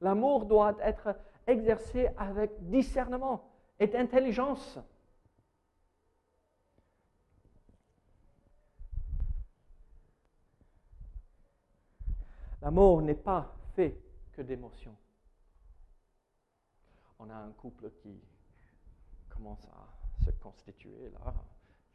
L'amour 0.00 0.44
doit 0.44 0.74
être 0.82 1.14
exercé 1.48 2.08
avec 2.16 2.52
discernement 2.68 3.50
et 3.80 3.96
intelligence. 3.96 4.78
L'amour 12.60 13.02
n'est 13.02 13.14
pas 13.14 13.54
fait 13.74 13.98
que 14.32 14.42
d'émotions. 14.42 14.96
On 17.18 17.30
a 17.30 17.34
un 17.34 17.52
couple 17.52 17.90
qui 18.02 18.20
commence 19.28 19.64
à 19.66 20.24
se 20.24 20.30
constituer 20.32 21.10
là, 21.10 21.34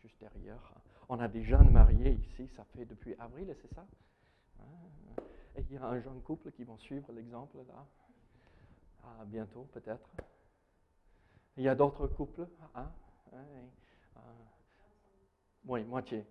juste 0.02 0.20
derrière. 0.20 0.74
On 1.10 1.20
a 1.20 1.28
des 1.28 1.44
jeunes 1.44 1.70
mariés 1.70 2.12
ici, 2.14 2.48
ça 2.56 2.64
fait 2.64 2.86
depuis 2.86 3.14
avril, 3.20 3.56
c'est 3.62 3.74
ça? 3.74 3.86
Hein? 4.60 5.22
Et 5.56 5.62
il 5.62 5.74
y 5.74 5.78
a 5.78 5.86
un 5.86 6.00
jeune 6.00 6.22
couple 6.22 6.52
qui 6.52 6.64
vont 6.64 6.78
suivre 6.78 7.12
l'exemple 7.12 7.58
là. 7.68 7.86
Ah, 9.04 9.26
bientôt 9.26 9.68
peut-être. 9.74 10.10
Il 11.58 11.64
y 11.64 11.70
a 11.70 11.76
d'autres 11.76 12.08
couples. 12.08 12.48
Hein? 12.76 12.92
hein 13.34 13.46
euh, 14.18 14.20
oui, 15.66 15.84
moitié. 15.84 16.26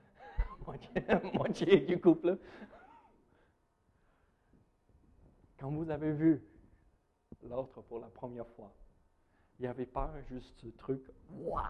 moitié. 0.66 0.90
moitié 1.34 1.80
du 1.80 2.00
couple. 2.00 2.38
Quand 5.58 5.70
vous 5.70 5.90
avez 5.90 6.12
vu 6.12 6.42
l'autre 7.42 7.82
pour 7.82 7.98
la 7.98 8.08
première 8.08 8.46
fois, 8.48 8.72
il 9.58 9.62
n'y 9.62 9.68
avait 9.68 9.86
pas 9.86 10.12
juste 10.28 10.60
ce 10.60 10.68
truc, 10.68 11.02
waouh, 11.30 11.64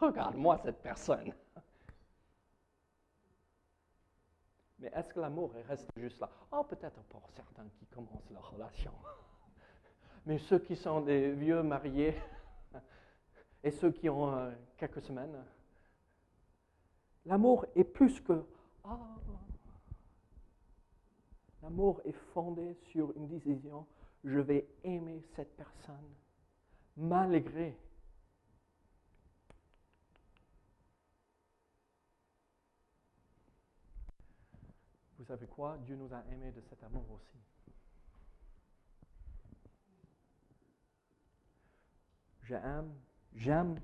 regarde-moi 0.00 0.58
cette 0.58 0.82
personne. 0.82 1.32
Mais 4.80 4.90
est-ce 4.94 5.08
que 5.12 5.20
l'amour 5.20 5.52
reste 5.68 5.88
juste 5.96 6.18
là? 6.20 6.30
Oh, 6.52 6.64
peut-être 6.64 7.00
pour 7.04 7.28
certains 7.30 7.68
qui 7.78 7.86
commencent 7.86 8.30
leur 8.30 8.50
relation. 8.50 8.92
Mais 10.30 10.38
ceux 10.38 10.60
qui 10.60 10.76
sont 10.76 11.00
des 11.00 11.32
vieux 11.32 11.60
mariés 11.60 12.14
et 13.64 13.72
ceux 13.72 13.90
qui 13.90 14.08
ont 14.08 14.32
euh, 14.32 14.52
quelques 14.76 15.02
semaines, 15.02 15.44
l'amour 17.26 17.66
est 17.74 17.82
plus 17.82 18.20
que 18.20 18.44
Ah, 18.84 18.96
L'amour 21.64 22.00
est 22.04 22.14
fondé 22.32 22.76
sur 22.92 23.10
une 23.16 23.26
décision, 23.26 23.88
je 24.22 24.38
vais 24.38 24.68
aimer 24.84 25.20
cette 25.34 25.56
personne 25.56 26.14
malgré. 26.96 27.76
Vous 35.18 35.24
savez 35.24 35.48
quoi? 35.48 35.76
Dieu 35.78 35.96
nous 35.96 36.14
a 36.14 36.22
aimés 36.30 36.52
de 36.52 36.60
cet 36.60 36.84
amour 36.84 37.10
aussi. 37.10 37.40
J'aime, 42.50 42.92
j'aime 43.32 43.80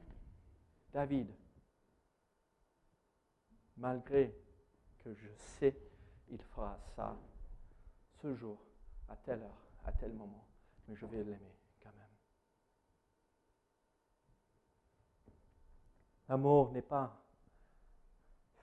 David, 0.92 1.32
malgré 3.76 4.36
que 4.98 5.14
je 5.14 5.28
sais 5.36 5.78
il 6.30 6.42
fera 6.42 6.76
ça 6.96 7.16
ce 8.20 8.34
jour, 8.34 8.58
à 9.08 9.14
telle 9.14 9.42
heure, 9.42 9.68
à 9.84 9.92
tel 9.92 10.12
moment, 10.14 10.44
mais 10.88 10.96
je 10.96 11.06
vais 11.06 11.22
l'aimer 11.22 11.54
quand 11.80 11.92
même. 11.96 12.08
L'amour 16.28 16.72
n'est 16.72 16.82
pas 16.82 17.24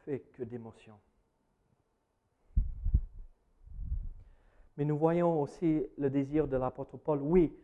fait 0.03 0.19
que 0.33 0.43
d'émotions. 0.43 0.99
Mais 4.75 4.83
nous 4.83 4.97
voyons 4.97 5.41
aussi 5.41 5.85
le 5.97 6.09
désir 6.09 6.45
de 6.45 6.57
l'apôtre 6.57 6.97
Paul. 6.97 7.21
Oui, 7.21 7.57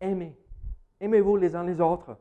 aimez. 0.00 0.34
Aimez-vous 1.00 1.36
les 1.36 1.54
uns 1.54 1.64
les 1.64 1.80
autres. 1.80 2.16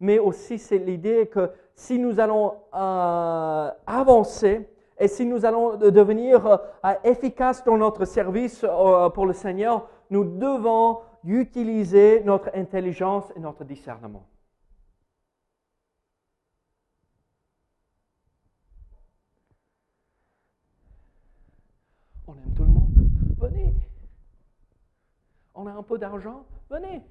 Mais 0.00 0.18
aussi, 0.18 0.58
c'est 0.58 0.78
l'idée 0.78 1.26
que 1.26 1.50
si 1.74 1.98
nous 1.98 2.20
allons 2.20 2.54
euh, 2.74 3.70
avancer, 3.86 4.68
et 4.98 5.08
si 5.08 5.26
nous 5.26 5.44
allons 5.44 5.76
devenir 5.76 6.46
euh, 6.46 6.94
efficaces 7.04 7.62
dans 7.64 7.76
notre 7.76 8.04
service 8.06 8.64
euh, 8.64 9.10
pour 9.10 9.26
le 9.26 9.34
Seigneur, 9.34 9.88
nous 10.10 10.24
devons 10.24 11.00
utiliser 11.24 12.22
notre 12.24 12.50
intelligence 12.54 13.30
et 13.36 13.40
notre 13.40 13.64
discernement. 13.64 14.26
On 22.26 22.34
aime 22.34 22.54
tout 22.54 22.64
le 22.64 22.70
monde. 22.70 23.10
Venez. 23.38 23.74
On 25.54 25.66
a 25.66 25.72
un 25.72 25.82
peu 25.82 25.98
d'argent. 25.98 26.44
Venez. 26.70 27.02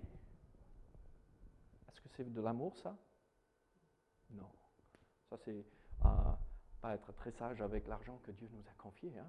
C'est 2.16 2.32
de 2.32 2.42
l'amour, 2.42 2.78
ça? 2.78 2.96
Non. 4.32 4.50
Ça, 5.30 5.38
c'est 5.44 5.66
euh, 6.06 6.94
être 6.94 7.12
très 7.14 7.32
sage 7.32 7.62
avec 7.62 7.88
l'argent 7.88 8.20
que 8.24 8.32
Dieu 8.32 8.48
nous 8.54 8.62
a 8.70 8.74
confié. 8.82 9.12
Hein. 9.20 9.28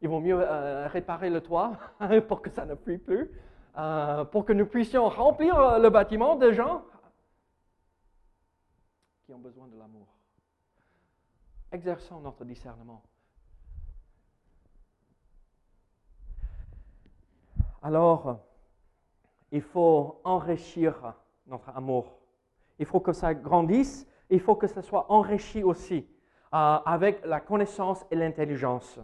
Il 0.00 0.08
vaut 0.08 0.18
mieux 0.18 0.40
euh, 0.40 0.88
réparer 0.88 1.30
le 1.30 1.40
toit 1.40 1.78
pour 2.28 2.42
que 2.42 2.50
ça 2.50 2.64
ne 2.64 2.74
fuit 2.74 2.98
plus, 2.98 3.30
euh, 3.76 4.24
pour 4.24 4.44
que 4.44 4.52
nous 4.52 4.66
puissions 4.66 5.08
remplir 5.08 5.78
le 5.78 5.88
bâtiment 5.88 6.34
des 6.34 6.52
gens 6.52 6.84
qui 9.24 9.32
ont 9.32 9.38
besoin 9.38 9.68
de 9.68 9.76
l'amour. 9.76 10.08
Exerçons 11.70 12.20
notre 12.20 12.44
discernement. 12.44 13.02
Alors, 17.82 18.40
il 19.52 19.62
faut 19.62 20.20
enrichir 20.24 21.14
notre 21.48 21.70
amour. 21.76 22.18
Il 22.78 22.86
faut 22.86 23.00
que 23.00 23.12
ça 23.12 23.34
grandisse, 23.34 24.06
il 24.30 24.40
faut 24.40 24.54
que 24.54 24.66
ça 24.66 24.82
soit 24.82 25.06
enrichi 25.08 25.62
aussi. 25.62 26.06
euh, 26.54 26.78
avec 26.86 27.20
la 27.26 27.40
connaissance 27.40 28.06
et 28.10 28.16
l'intelligence. 28.16 28.98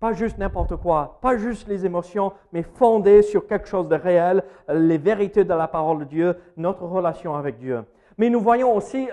Pas 0.00 0.12
juste 0.12 0.38
n'importe 0.38 0.76
quoi, 0.76 1.18
pas 1.20 1.36
juste 1.36 1.68
les 1.68 1.86
émotions, 1.86 2.32
mais 2.52 2.62
fondé 2.62 3.22
sur 3.22 3.46
quelque 3.46 3.68
chose 3.68 3.86
de 3.86 3.94
réel, 3.94 4.42
les 4.68 4.98
vérités 4.98 5.44
de 5.44 5.54
la 5.54 5.68
parole 5.68 6.00
de 6.00 6.04
Dieu, 6.04 6.36
notre 6.56 6.82
relation 6.82 7.36
avec 7.36 7.58
Dieu. 7.58 7.84
Mais 8.16 8.30
nous 8.30 8.40
voyons 8.40 8.74
aussi 8.74 9.08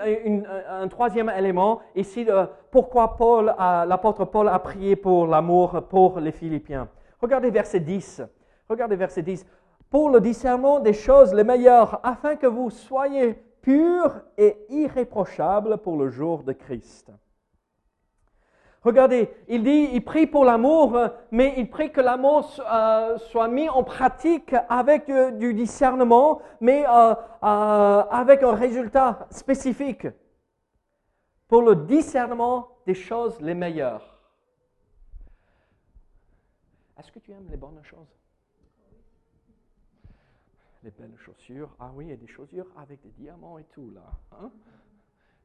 un 0.68 0.88
troisième 0.88 1.30
élément 1.30 1.80
ici, 1.94 2.26
pourquoi 2.70 3.16
Paul, 3.16 3.54
l'apôtre 3.56 4.24
Paul 4.24 4.48
a 4.48 4.58
prié 4.58 4.96
pour 4.96 5.26
l'amour 5.26 5.82
pour 5.88 6.18
les 6.20 6.32
Philippiens. 6.32 6.88
Regardez 7.20 7.50
verset 7.50 7.80
10. 7.80 8.22
Regardez 8.68 8.96
verset 8.96 9.22
10. 9.22 9.46
Pour 9.90 10.10
le 10.10 10.20
discernement 10.20 10.80
des 10.80 10.92
choses 10.92 11.32
les 11.32 11.44
meilleures, 11.44 12.00
afin 12.02 12.36
que 12.36 12.46
vous 12.46 12.70
soyez 12.70 13.34
purs 13.62 14.20
et 14.36 14.56
irréprochables 14.68 15.78
pour 15.78 15.96
le 15.96 16.08
jour 16.08 16.42
de 16.42 16.52
Christ. 16.52 17.10
Regardez, 18.82 19.28
il 19.48 19.64
dit, 19.64 19.90
il 19.92 20.04
prie 20.04 20.26
pour 20.26 20.44
l'amour, 20.44 20.98
mais 21.30 21.54
il 21.56 21.68
prie 21.68 21.90
que 21.90 22.00
l'amour 22.00 22.48
euh, 22.60 23.18
soit 23.18 23.48
mis 23.48 23.68
en 23.68 23.82
pratique 23.82 24.54
avec 24.68 25.10
euh, 25.10 25.32
du 25.32 25.52
discernement, 25.52 26.40
mais 26.60 26.86
euh, 26.86 27.14
avec 27.42 28.42
un 28.42 28.54
résultat 28.54 29.26
spécifique 29.30 30.06
pour 31.48 31.62
le 31.62 31.74
discernement 31.74 32.68
des 32.86 32.94
choses 32.94 33.40
les 33.40 33.54
meilleures. 33.54 34.16
Est-ce 36.98 37.10
que 37.10 37.18
tu 37.18 37.32
aimes 37.32 37.48
les 37.50 37.56
bonnes 37.56 37.82
choses? 37.82 38.16
Les 40.82 40.90
belles 40.90 41.16
chaussures. 41.18 41.74
Ah 41.78 41.90
oui, 41.94 42.12
a 42.12 42.16
des 42.16 42.26
chaussures 42.26 42.70
avec 42.76 43.00
des 43.02 43.10
diamants 43.10 43.58
et 43.58 43.64
tout 43.64 43.90
là. 43.90 44.12
Hein? 44.32 44.52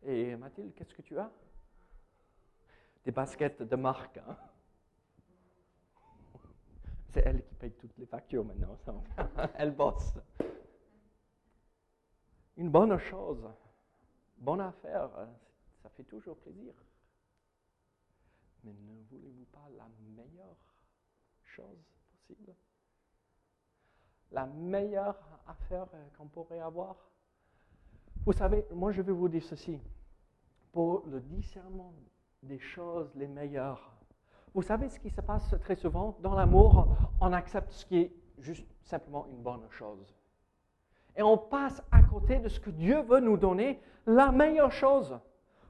Et 0.03 0.35
Mathilde, 0.35 0.73
qu'est-ce 0.75 0.93
que 0.93 1.01
tu 1.01 1.17
as? 1.17 1.31
Des 3.05 3.11
baskets 3.11 3.63
de 3.63 3.75
marque. 3.75 4.17
Hein. 4.17 4.37
C'est 7.09 7.21
elle 7.25 7.43
qui 7.43 7.55
paye 7.55 7.71
toutes 7.73 7.97
les 7.97 8.05
factures 8.05 8.43
maintenant. 8.43 8.77
elle 9.55 9.71
bosse. 9.71 10.13
Une 12.57 12.69
bonne 12.69 12.97
chose, 12.97 13.49
bonne 14.37 14.61
affaire, 14.61 15.09
ça 15.81 15.89
fait 15.89 16.03
toujours 16.03 16.37
plaisir. 16.37 16.73
Mais 18.63 18.73
ne 18.73 19.01
voulez-vous 19.09 19.45
pas 19.45 19.67
la 19.75 19.87
meilleure 20.15 20.57
chose 21.43 21.83
possible? 22.11 22.55
La 24.33 24.45
meilleure 24.47 25.15
affaire 25.47 25.85
qu'on 26.17 26.25
pourrait 26.25 26.59
avoir 26.59 26.95
Vous 28.25 28.33
savez, 28.33 28.65
moi 28.73 28.91
je 28.91 29.01
vais 29.01 29.11
vous 29.11 29.29
dire 29.29 29.43
ceci. 29.43 29.79
Pour 30.71 31.03
le 31.05 31.21
discernement 31.21 31.93
des 32.41 32.59
choses 32.59 33.11
les 33.15 33.27
meilleures. 33.27 33.91
Vous 34.53 34.63
savez 34.63 34.89
ce 34.89 34.99
qui 34.99 35.09
se 35.09 35.21
passe 35.21 35.55
très 35.61 35.75
souvent 35.75 36.17
dans 36.19 36.35
l'amour, 36.35 36.87
on 37.21 37.31
accepte 37.31 37.71
ce 37.71 37.85
qui 37.85 37.99
est 37.99 38.11
juste 38.39 38.67
simplement 38.83 39.27
une 39.29 39.41
bonne 39.41 39.65
chose. 39.69 40.13
Et 41.15 41.23
on 41.23 41.37
passe 41.37 41.81
à 41.91 42.01
côté 42.01 42.39
de 42.39 42.49
ce 42.49 42.59
que 42.59 42.69
Dieu 42.71 43.01
veut 43.01 43.19
nous 43.19 43.37
donner, 43.37 43.79
la 44.05 44.31
meilleure 44.31 44.71
chose. 44.71 45.17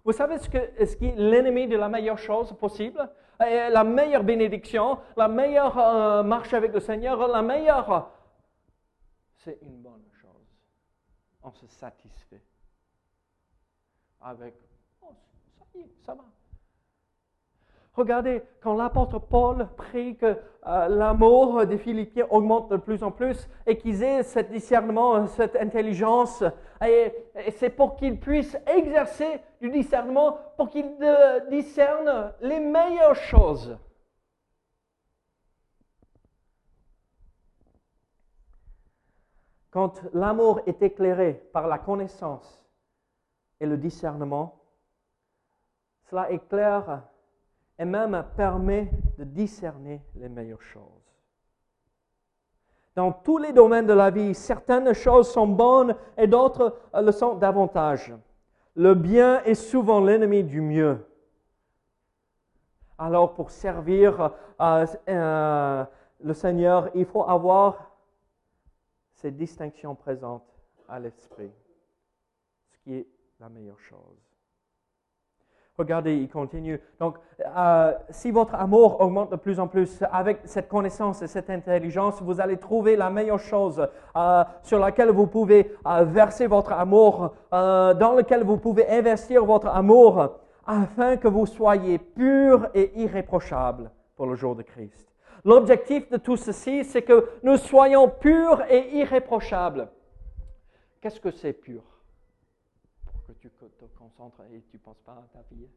Vous 0.06 0.12
savez 0.12 0.38
ce, 0.38 0.50
que, 0.50 0.86
ce 0.86 0.96
qui 0.96 1.08
est 1.08 1.16
l'ennemi 1.16 1.68
de 1.68 1.78
la 1.78 1.90
meilleure 1.90 2.18
chose 2.18 2.54
possible? 2.54 3.10
La 3.40 3.84
meilleure 3.84 4.24
bénédiction, 4.24 5.00
la 5.18 5.28
meilleure 5.28 5.78
euh, 5.78 6.24
marche 6.24 6.54
avec 6.54 6.74
le 6.74 6.80
Seigneur, 6.80 7.28
la 7.28 7.42
meilleure, 7.42 8.10
c'est 9.44 9.60
une 9.62 9.82
bonne 9.82 10.06
chose. 10.22 10.30
On 11.42 11.52
se 11.52 11.68
satisfait 11.68 12.42
avec, 14.22 14.56
oh, 15.02 15.14
ça 15.58 15.66
ça 16.06 16.14
va. 16.16 16.24
Regardez, 17.96 18.42
quand 18.62 18.74
l'apôtre 18.74 19.20
Paul 19.20 19.68
prie 19.78 20.16
que 20.18 20.38
euh, 20.66 20.88
l'amour 20.88 21.66
des 21.68 21.78
Philippiens 21.78 22.26
augmente 22.32 22.72
de 22.72 22.78
plus 22.78 23.04
en 23.04 23.12
plus 23.12 23.48
et 23.68 23.78
qu'ils 23.78 24.02
aient 24.02 24.24
ce 24.24 24.40
discernement, 24.40 25.28
cette 25.28 25.56
intelligence, 25.56 26.44
et, 26.84 27.14
c'est 27.52 27.70
pour 27.70 27.96
qu'ils 27.96 28.20
puissent 28.20 28.58
exercer 28.66 29.42
du 29.62 29.70
discernement, 29.70 30.40
pour 30.58 30.70
qu'ils 30.70 30.90
discernent 31.52 32.34
les 32.42 32.60
meilleures 32.60 33.16
choses. 33.16 33.78
Quand 39.74 40.04
l'amour 40.14 40.62
est 40.68 40.84
éclairé 40.84 41.34
par 41.52 41.68
la 41.68 41.80
connaissance 41.80 42.64
et 43.60 43.66
le 43.66 43.76
discernement, 43.76 44.60
cela 46.04 46.30
éclaire 46.30 47.02
et 47.80 47.86
même 47.86 48.24
permet 48.38 48.92
de 49.18 49.24
discerner 49.24 50.00
les 50.14 50.30
meilleures 50.30 50.62
choses. 50.62 50.84
Dans 52.96 53.12
tous 53.12 53.40
les 53.40 53.52
domaines 53.52 53.88
de 53.88 53.94
la 53.94 54.12
vie, 54.12 54.36
certaines 54.36 54.94
choses 54.94 55.32
sont 55.32 55.48
bonnes 55.48 55.96
et 56.18 56.28
d'autres 56.28 56.78
le 56.94 57.12
sont 57.12 57.34
davantage. 57.34 58.14
Le 58.76 58.94
bien 58.94 59.42
est 59.42 59.56
souvent 59.56 60.02
l'ennemi 60.02 60.44
du 60.44 60.62
mieux. 60.62 61.04
Alors 63.00 63.34
pour 63.34 63.50
servir 63.50 64.30
euh, 64.62 64.86
euh, 65.10 65.84
le 66.24 66.34
Seigneur, 66.36 66.92
il 66.94 67.08
faut 67.08 67.28
avoir 67.28 67.93
ces 69.24 69.32
distinctions 69.32 69.96
présentes 69.96 70.44
à 70.90 71.00
l'esprit, 71.00 71.50
ce 72.72 72.78
qui 72.80 72.96
est 72.96 73.08
la 73.40 73.48
meilleure 73.48 73.80
chose. 73.80 74.20
Regardez, 75.78 76.18
il 76.18 76.30
continue. 76.30 76.80
Donc, 77.00 77.16
euh, 77.40 77.94
si 78.10 78.32
votre 78.32 78.54
amour 78.54 79.00
augmente 79.00 79.32
de 79.32 79.38
plus 79.38 79.62
en 79.62 79.70
plus 79.70 80.04
avec 80.12 80.42
cette 80.44 80.68
connaissance 80.68 81.22
et 81.22 81.28
cette 81.28 81.50
intelligence, 81.50 82.22
vous 82.22 82.42
allez 82.42 82.58
trouver 82.58 82.98
la 82.98 83.10
meilleure 83.10 83.40
chose 83.40 83.88
euh, 84.18 84.44
sur 84.62 84.78
laquelle 84.78 85.10
vous 85.12 85.28
pouvez 85.28 85.74
euh, 85.88 86.04
verser 86.04 86.48
votre 86.48 86.74
amour, 86.74 87.34
dans 87.50 88.14
laquelle 88.18 88.44
vous 88.44 88.58
pouvez 88.58 88.90
investir 88.90 89.46
votre 89.46 89.68
amour, 89.68 90.38
afin 90.68 91.16
que 91.16 91.30
vous 91.30 91.46
soyez 91.46 91.98
purs 91.98 92.68
et 92.74 92.92
irréprochables 93.02 93.90
pour 94.18 94.26
le 94.26 94.36
jour 94.36 94.54
de 94.54 94.64
Christ. 94.64 95.13
L'objectif 95.46 96.10
de 96.10 96.18
tout 96.18 96.38
ceci, 96.38 96.86
c'est 96.86 97.02
que 97.02 97.30
nous 97.44 97.58
soyons 97.58 98.10
purs 98.10 98.62
et 98.70 98.98
irréprochables. 98.98 99.92
Qu'est-ce 101.02 101.20
que 101.20 101.32
c'est 101.32 101.52
pur? 101.54 101.84
Que 103.28 103.34
tu 103.34 103.50
te 103.50 103.86
concentres 103.98 104.42
et 104.54 104.62
tu 104.70 104.78
ne 104.78 104.82
penses 104.82 105.02
pas 105.06 105.14
à 105.14 105.28
ta 105.34 105.42
vie. 105.52 105.68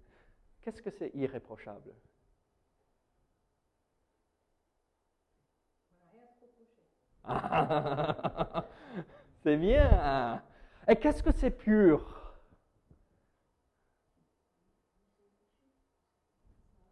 Qu'est-ce 0.63 0.81
que 0.81 0.91
c'est 0.91 1.11
irréprochable? 1.15 1.93
C'est 9.43 9.57
bien. 9.57 10.43
Et 10.89 10.95
qu'est-ce 10.97 11.23
que 11.23 11.33
c'est 11.33 11.51
pur? 11.51 12.05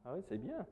Ah 0.05 0.13
oui, 0.15 0.23
c'est 0.29 0.39
bien 0.39 0.67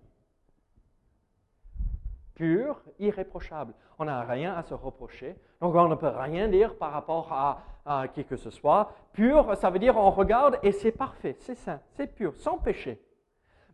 pur, 2.43 2.83
irréprochable. 2.99 3.73
On 4.01 4.05
n'a 4.07 4.23
rien 4.23 4.57
à 4.57 4.65
se 4.65 4.75
reprocher, 4.75 5.37
donc 5.61 5.77
on 5.77 5.87
ne 5.87 5.95
peut 5.95 6.09
rien 6.09 6.49
dire 6.49 6.77
par 6.77 6.91
rapport 6.91 7.33
à, 7.33 8.09
qui 8.09 8.25
que 8.25 8.35
ce 8.35 8.51
soit. 8.51 8.93
Pur, 9.13 9.57
ça 9.57 9.71
veut 9.71 9.79
dire 9.79 9.97
on 9.97 10.11
regarde 10.11 10.59
et 10.65 10.73
c'est 10.73 10.91
parfait, 10.91 11.37
c'est 11.39 11.55
saint, 11.55 11.81
c'est 11.93 12.09
pur, 12.09 12.35
sans 12.35 12.59
péché. 12.59 13.01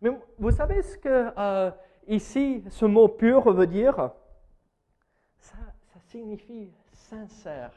Mais 0.03 0.11
vous 0.39 0.51
savez 0.51 0.83
ce 0.83 0.99
que 0.99 1.33
euh, 1.39 1.71
ici 2.09 2.63
ce 2.69 2.85
mot 2.85 3.09
pur 3.09 3.51
veut 3.51 3.67
dire? 3.67 4.11
Ça, 5.39 5.57
ça 5.81 6.01
signifie 6.01 6.71
sincère. 6.93 7.73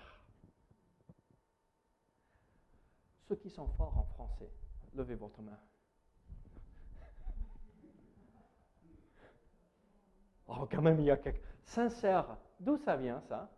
Ceux 3.30 3.36
qui 3.36 3.50
sont 3.50 3.68
forts 3.78 3.98
en 3.98 4.04
français, 4.14 4.52
levez 4.94 5.16
votre 5.16 5.42
main. 5.42 5.58
Oh, 10.54 10.68
quand 10.70 10.82
même, 10.82 11.00
il 11.00 11.06
y 11.06 11.12
a 11.12 11.18
quelque... 11.18 11.42
Sincère, 11.64 12.38
d'où 12.60 12.78
ça 12.78 12.98
vient 12.98 13.22
ça? 13.22 13.50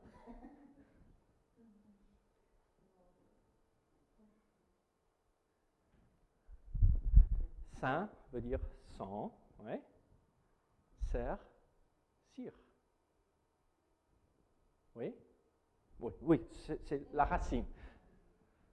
Saint 7.80 8.10
veut 8.32 8.42
dire 8.42 8.60
sang, 8.96 9.36
ouais. 9.62 9.82
Serre, 11.12 11.40
cire. 12.36 12.54
Oui? 14.96 15.16
Oui, 16.00 16.14
oui 16.22 16.42
c'est 16.54 17.12
la 17.14 17.26
racine. 17.26 17.66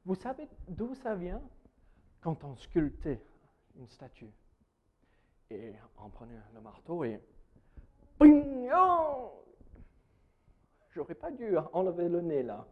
Vous 0.04 0.14
savez 0.14 0.48
d'où 0.68 0.94
ça 0.94 1.14
vient? 1.14 1.42
Quand 2.20 2.44
on 2.44 2.54
sculptait 2.56 3.24
une 3.76 3.88
statue, 3.88 4.30
et 5.48 5.74
on 5.96 6.10
prenait 6.10 6.38
le 6.52 6.60
marteau 6.60 7.02
et 7.02 7.22
Oh 8.22 9.44
J'aurais 10.90 11.14
pas 11.14 11.30
dû 11.30 11.56
enlever 11.72 12.08
le 12.08 12.20
nez 12.20 12.42
là. 12.42 12.66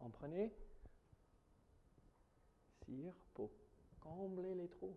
On 0.00 0.08
prenait 0.08 0.52
cire 2.84 3.12
pour 3.34 3.50
combler 4.00 4.54
les 4.54 4.68
trous. 4.68 4.96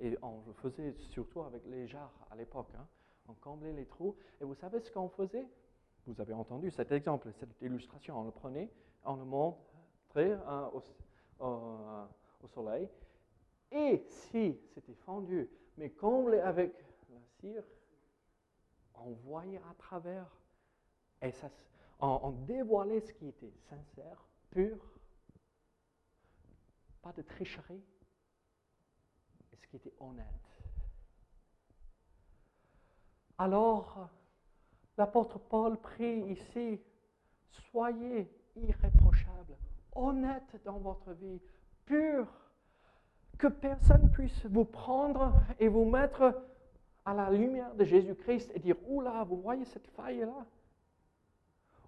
Et 0.00 0.16
on 0.22 0.42
le 0.46 0.52
faisait 0.54 0.92
surtout 0.92 1.42
avec 1.42 1.64
les 1.66 1.86
jarres 1.88 2.14
à 2.30 2.36
l'époque. 2.36 2.70
hein. 2.78 2.86
On 3.28 3.34
comblait 3.34 3.72
les 3.72 3.84
trous. 3.84 4.16
Et 4.40 4.44
vous 4.44 4.54
savez 4.54 4.80
ce 4.80 4.90
qu'on 4.90 5.08
faisait? 5.08 5.46
Vous 6.06 6.18
avez 6.20 6.32
entendu 6.32 6.70
cet 6.70 6.92
exemple, 6.92 7.30
cette 7.32 7.60
illustration. 7.60 8.18
On 8.18 8.24
le 8.24 8.30
prenait, 8.30 8.70
on 9.04 9.16
le 9.16 9.24
montrait 9.24 10.32
hein, 10.46 10.70
au, 10.72 11.44
au- 11.44 12.06
au 12.44 12.48
soleil. 12.48 12.88
Et 13.72 13.98
si 14.08 14.58
c'était 14.72 14.94
fendu, 14.94 15.50
mais 15.76 15.90
comblé 15.90 16.38
avec 16.38 16.72
cire, 17.40 17.64
on 18.94 19.12
voyait 19.12 19.60
à 19.70 19.74
travers. 19.78 20.26
Et 21.22 21.32
ça, 21.32 21.50
on, 22.00 22.34
ce 22.48 23.12
qui 23.12 23.28
était 23.28 23.52
sincère, 23.68 24.24
pur, 24.50 24.76
pas 27.02 27.12
de 27.12 27.22
tricherie, 27.22 27.82
et 29.52 29.56
ce 29.56 29.66
qui 29.66 29.76
était 29.76 29.94
honnête. 29.98 30.26
Alors, 33.38 34.08
l'apôtre 34.96 35.38
Paul 35.38 35.80
prie 35.80 36.32
ici, 36.32 36.80
soyez 37.70 38.30
irréprochables, 38.56 39.56
honnêtes 39.94 40.60
dans 40.64 40.78
votre 40.78 41.12
vie, 41.12 41.40
purs, 41.84 42.28
que 43.38 43.46
personne 43.46 44.10
puisse 44.10 44.44
vous 44.46 44.64
prendre 44.64 45.32
et 45.60 45.68
vous 45.68 45.84
mettre 45.84 46.34
à 47.08 47.14
la 47.14 47.30
lumière 47.30 47.74
de 47.74 47.84
Jésus-Christ 47.84 48.52
et 48.54 48.58
dire, 48.58 48.76
oula, 48.86 49.24
vous 49.24 49.40
voyez 49.40 49.64
cette 49.64 49.86
faille-là? 49.88 50.44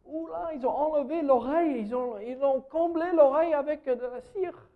Oula, 0.07 0.55
ils 0.55 0.67
ont 0.67 0.71
enlevé 0.71 1.21
l'oreille, 1.21 1.83
ils 1.83 1.95
ont, 1.95 2.19
ils 2.19 2.43
ont 2.43 2.63
comblé 2.63 3.05
l'oreille 3.13 3.53
avec 3.53 3.85
de 3.85 3.93
la 3.93 4.23
cire. 4.23 4.67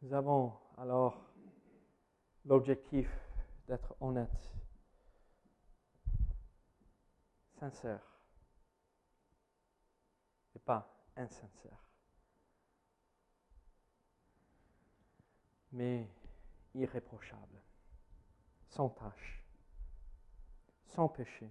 Nous 0.00 0.14
avons 0.14 0.54
alors 0.78 1.20
l'objectif 2.46 3.10
d'être 3.68 3.94
honnête, 4.00 4.50
sincère, 7.60 8.13
pas 10.64 10.88
insincère, 11.16 11.78
mais 15.72 16.08
irréprochable, 16.74 17.60
sans 18.68 18.88
tâche, 18.88 19.42
sans 20.86 21.08
péché. 21.08 21.50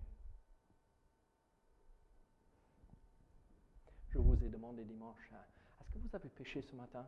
Je 4.10 4.19
vous 4.19 4.43
ai 4.43 4.49
demandé 4.49 4.84
dimanche, 4.84 5.30
hein, 5.34 5.38
est-ce 5.82 5.91
que 5.91 5.99
vous 5.99 6.15
avez 6.15 6.30
péché 6.30 6.62
ce 6.62 6.76
matin? 6.76 7.08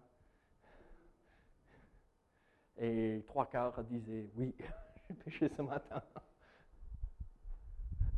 Et 2.78 3.24
trois 3.28 3.50
quarts 3.50 3.84
disaient, 3.86 4.30
oui, 4.36 4.54
j'ai 5.10 5.16
péché 5.16 5.50
ce 5.56 5.62
matin. 5.62 6.04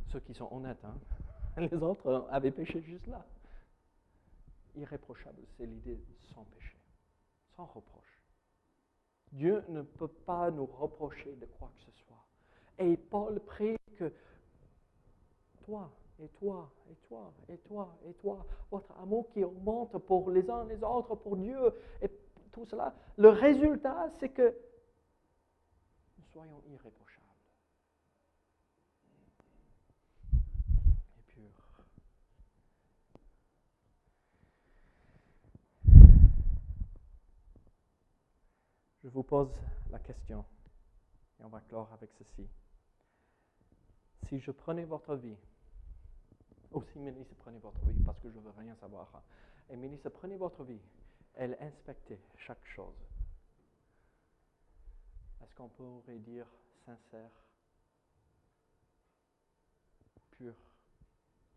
Ceux 0.08 0.19
qui 0.21 0.34
sont 0.34 0.47
honnêtes, 0.52 0.84
hein. 0.86 0.97
les 1.58 1.73
autres 1.73 2.28
avaient 2.32 2.52
péché 2.52 2.82
juste 2.82 3.06
là. 3.08 3.26
Irréprochable, 4.78 5.42
c'est 5.58 5.66
l'idée 5.66 6.00
sans 6.34 6.44
péché, 6.46 6.78
sans 7.56 7.66
reproche. 7.66 8.22
Dieu 9.32 9.63
ne 9.70 9.82
peut 9.82 10.08
pas 10.08 10.52
nous 10.52 10.66
reprocher 10.66 11.36
de 11.36 11.46
quoi 11.46 11.72
que 11.76 11.82
ce 11.84 11.92
soit. 12.04 12.24
Et 12.80 12.96
Paul 12.96 13.40
prie 13.40 13.76
que 13.98 14.13
toi, 15.66 15.92
et 16.20 16.28
toi, 16.30 16.72
et 16.90 16.96
toi, 17.08 17.34
et 17.50 17.58
toi, 17.58 17.98
et 18.08 18.13
toi, 18.13 18.46
votre 18.72 18.92
amour 19.00 19.30
qui 19.32 19.44
augmente 19.44 19.98
pour 19.98 20.30
les 20.32 20.50
uns 20.50 20.63
les 20.66 20.82
autres, 20.84 21.16
pour 21.16 21.38
Dieu, 21.38 21.74
et 22.02 22.10
tout 22.52 22.66
cela, 22.66 22.94
le 23.18 23.30
résultat, 23.30 24.10
c'est 24.20 24.30
que 24.30 24.56
nous 26.18 26.26
soyons 26.32 26.62
irréprochables 26.72 27.26
et 31.18 31.22
purs. 31.34 31.68
Je 39.08 39.12
vous 39.13 39.24
pose 39.24 39.54
la 39.89 40.00
question, 40.00 40.43
et 41.39 41.43
on 41.46 41.48
va 41.48 41.62
clore 41.62 41.89
avec 41.93 42.10
ceci. 42.20 42.46
Si 44.28 44.38
je 44.38 44.52
prenais 44.52 44.84
votre 44.84 45.15
vie, 45.15 45.38
aussi 46.74 47.00
Mélisse, 47.00 47.34
prenez 47.39 47.58
votre 47.60 47.80
vie, 47.86 48.04
parce 48.04 48.20
que 48.20 48.30
je 48.30 48.36
ne 48.36 48.41
veux 48.41 48.52
rien 48.58 48.76
savoir. 48.76 49.08
hein. 49.15 49.22
Et 49.70 49.78
Mélisse, 49.78 50.06
prenez 50.13 50.36
votre 50.36 50.62
vie, 50.65 50.82
elle 51.36 51.56
inspectait 51.62 52.20
chaque 52.36 52.65
chose. 52.65 52.98
Est-ce 55.41 55.56
qu'on 55.56 55.70
pourrait 55.70 56.20
dire 56.20 56.46
sincère, 56.86 57.32
pur, 60.32 60.54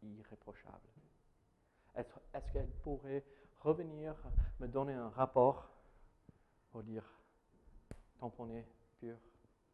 irréprochable? 0.04 0.88
Est-ce 1.96 2.52
qu'elle 2.52 2.70
pourrait 2.84 3.24
revenir 3.58 4.14
me 4.60 4.68
donner 4.68 4.94
un 4.94 5.08
rapport 5.08 5.68
pour 6.70 6.84
dire 6.84 7.02
tamponné, 8.20 8.66
pur 8.98 9.16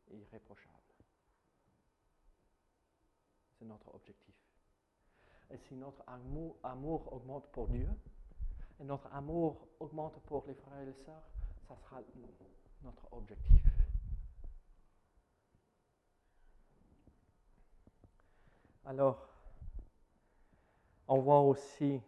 et 0.08 0.16
irréprochable 0.16 0.72
C'est 3.58 3.64
notre 3.64 3.92
objectif. 3.92 4.34
Et 5.50 5.58
si 5.58 5.74
notre 5.74 6.02
amour, 6.06 7.12
augmente 7.12 7.46
pour 7.52 7.68
Dieu, 7.68 7.88
et 8.80 8.84
notre 8.84 9.12
amour 9.12 9.66
augmente 9.80 10.18
pour 10.26 10.44
les 10.46 10.54
frères 10.54 10.80
et 10.80 10.86
les 10.86 11.04
sœurs, 11.04 11.22
ça 11.66 11.76
sera 11.76 12.00
notre 12.82 13.12
objectif. 13.12 13.62
Alors, 18.84 19.28
on 21.08 21.18
voit 21.18 21.40
aussi, 21.40 22.00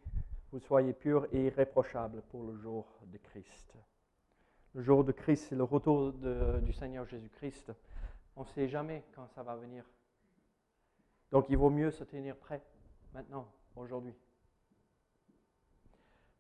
vous 0.53 0.61
soyez 0.61 0.93
purs 0.93 1.27
et 1.33 1.47
irréprochables 1.47 2.23
pour 2.31 2.45
le 2.45 2.57
jour 2.57 2.87
de 3.07 3.19
Christ. 3.19 3.75
Le 4.79 4.85
jour 4.85 5.03
de 5.03 5.11
Christ, 5.11 5.47
c'est 5.49 5.57
le 5.57 5.65
retour 5.65 6.13
du 6.13 6.73
Seigneur 6.73 7.05
Jésus-Christ. 7.05 7.73
On 8.37 8.43
ne 8.43 8.47
sait 8.47 8.69
jamais 8.69 9.05
quand 9.13 9.27
ça 9.27 9.43
va 9.43 9.57
venir. 9.57 9.85
Donc 11.33 11.47
il 11.49 11.57
vaut 11.57 11.69
mieux 11.69 11.91
se 11.91 12.05
tenir 12.05 12.37
prêt 12.37 12.63
maintenant, 13.13 13.51
aujourd'hui. 13.75 14.15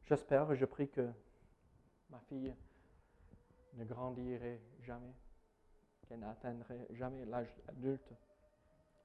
J'espère 0.04 0.54
je 0.54 0.64
prie 0.66 0.88
que 0.88 1.10
ma 2.10 2.20
fille 2.28 2.54
ne 3.74 3.84
grandirait 3.84 4.60
jamais, 4.82 5.16
qu'elle 6.06 6.20
n'atteindrait 6.20 6.86
jamais 6.90 7.24
l'âge 7.24 7.52
adulte. 7.66 8.12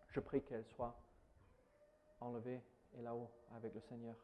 Je 0.10 0.19
prie 0.19 0.43
qu'elle 0.43 0.67
soit 0.67 0.96
enlevée 2.19 2.62
et 2.93 3.02
là-haut 3.02 3.32
avec 3.56 3.74
le 3.74 3.82
Seigneur. 3.82 4.15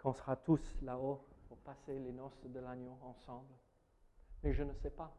Qu'on 0.00 0.12
sera 0.12 0.34
tous 0.34 0.74
là-haut 0.82 1.24
pour 1.50 1.58
passer 1.58 1.98
les 1.98 2.12
noces 2.12 2.40
de 2.44 2.60
l'agneau 2.60 2.96
ensemble. 3.02 3.52
Mais 4.44 4.52
je 4.52 4.62
ne 4.62 4.72
sais 4.72 4.90
pas. 4.90 5.12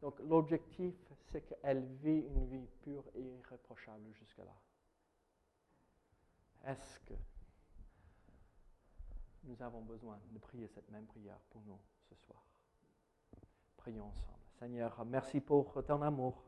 Donc 0.00 0.20
l'objectif, 0.20 0.94
c'est 1.32 1.40
qu'elle 1.40 1.84
vit 2.00 2.20
une 2.20 2.46
vie 2.46 2.68
pure 2.82 3.02
et 3.16 3.20
irréprochable 3.20 4.04
jusque-là. 4.12 4.54
Est-ce 6.64 7.00
que 7.00 7.14
nous 9.42 9.60
avons 9.60 9.80
besoin 9.80 10.20
de 10.30 10.38
prier 10.38 10.68
cette 10.68 10.88
même 10.92 11.06
prière 11.06 11.40
pour 11.50 11.60
nous 11.66 11.80
ce 12.08 12.14
soir? 12.14 12.40
Prions 13.78 14.06
ensemble. 14.06 14.38
Seigneur, 14.60 15.04
merci 15.06 15.40
pour 15.40 15.84
ton 15.84 16.02
amour. 16.02 16.40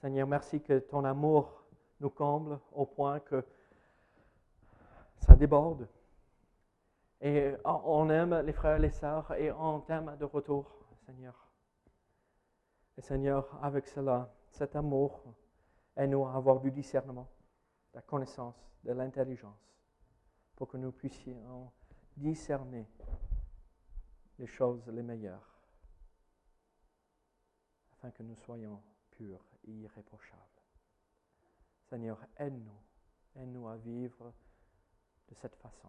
Seigneur, 0.00 0.26
merci 0.26 0.62
que 0.62 0.78
ton 0.78 1.04
amour 1.04 1.62
nous 2.00 2.10
comble 2.10 2.58
au 2.72 2.86
point 2.86 3.20
que 3.20 3.44
ça 5.18 5.36
déborde. 5.36 5.86
Et 7.20 7.54
on 7.64 8.08
aime 8.10 8.40
les 8.40 8.52
frères 8.52 8.76
et 8.76 8.80
les 8.80 8.90
sœurs 8.90 9.32
et 9.32 9.50
on 9.50 9.80
t'aime 9.80 10.16
de 10.16 10.24
retour, 10.24 10.70
Seigneur. 11.04 11.48
Et 12.96 13.00
Seigneur, 13.00 13.58
avec 13.62 13.86
cela, 13.88 14.32
cet 14.50 14.76
amour, 14.76 15.22
aide-nous 15.96 16.26
à 16.26 16.34
avoir 16.34 16.60
du 16.60 16.70
discernement, 16.70 17.28
de 17.92 17.96
la 17.96 18.02
connaissance, 18.02 18.56
de 18.84 18.92
l'intelligence, 18.92 19.74
pour 20.54 20.68
que 20.68 20.76
nous 20.76 20.92
puissions 20.92 21.72
discerner 22.16 22.86
les 24.38 24.46
choses 24.46 24.86
les 24.88 25.02
meilleures, 25.02 25.60
afin 27.92 28.10
que 28.12 28.22
nous 28.22 28.36
soyons 28.36 28.80
purs 29.10 29.44
et 29.64 29.72
irréprochables. 29.72 30.42
Seigneur, 31.88 32.20
aide-nous, 32.36 32.80
aide-nous 33.34 33.68
à 33.68 33.76
vivre 33.76 34.32
de 35.28 35.34
cette 35.34 35.56
façon. 35.56 35.88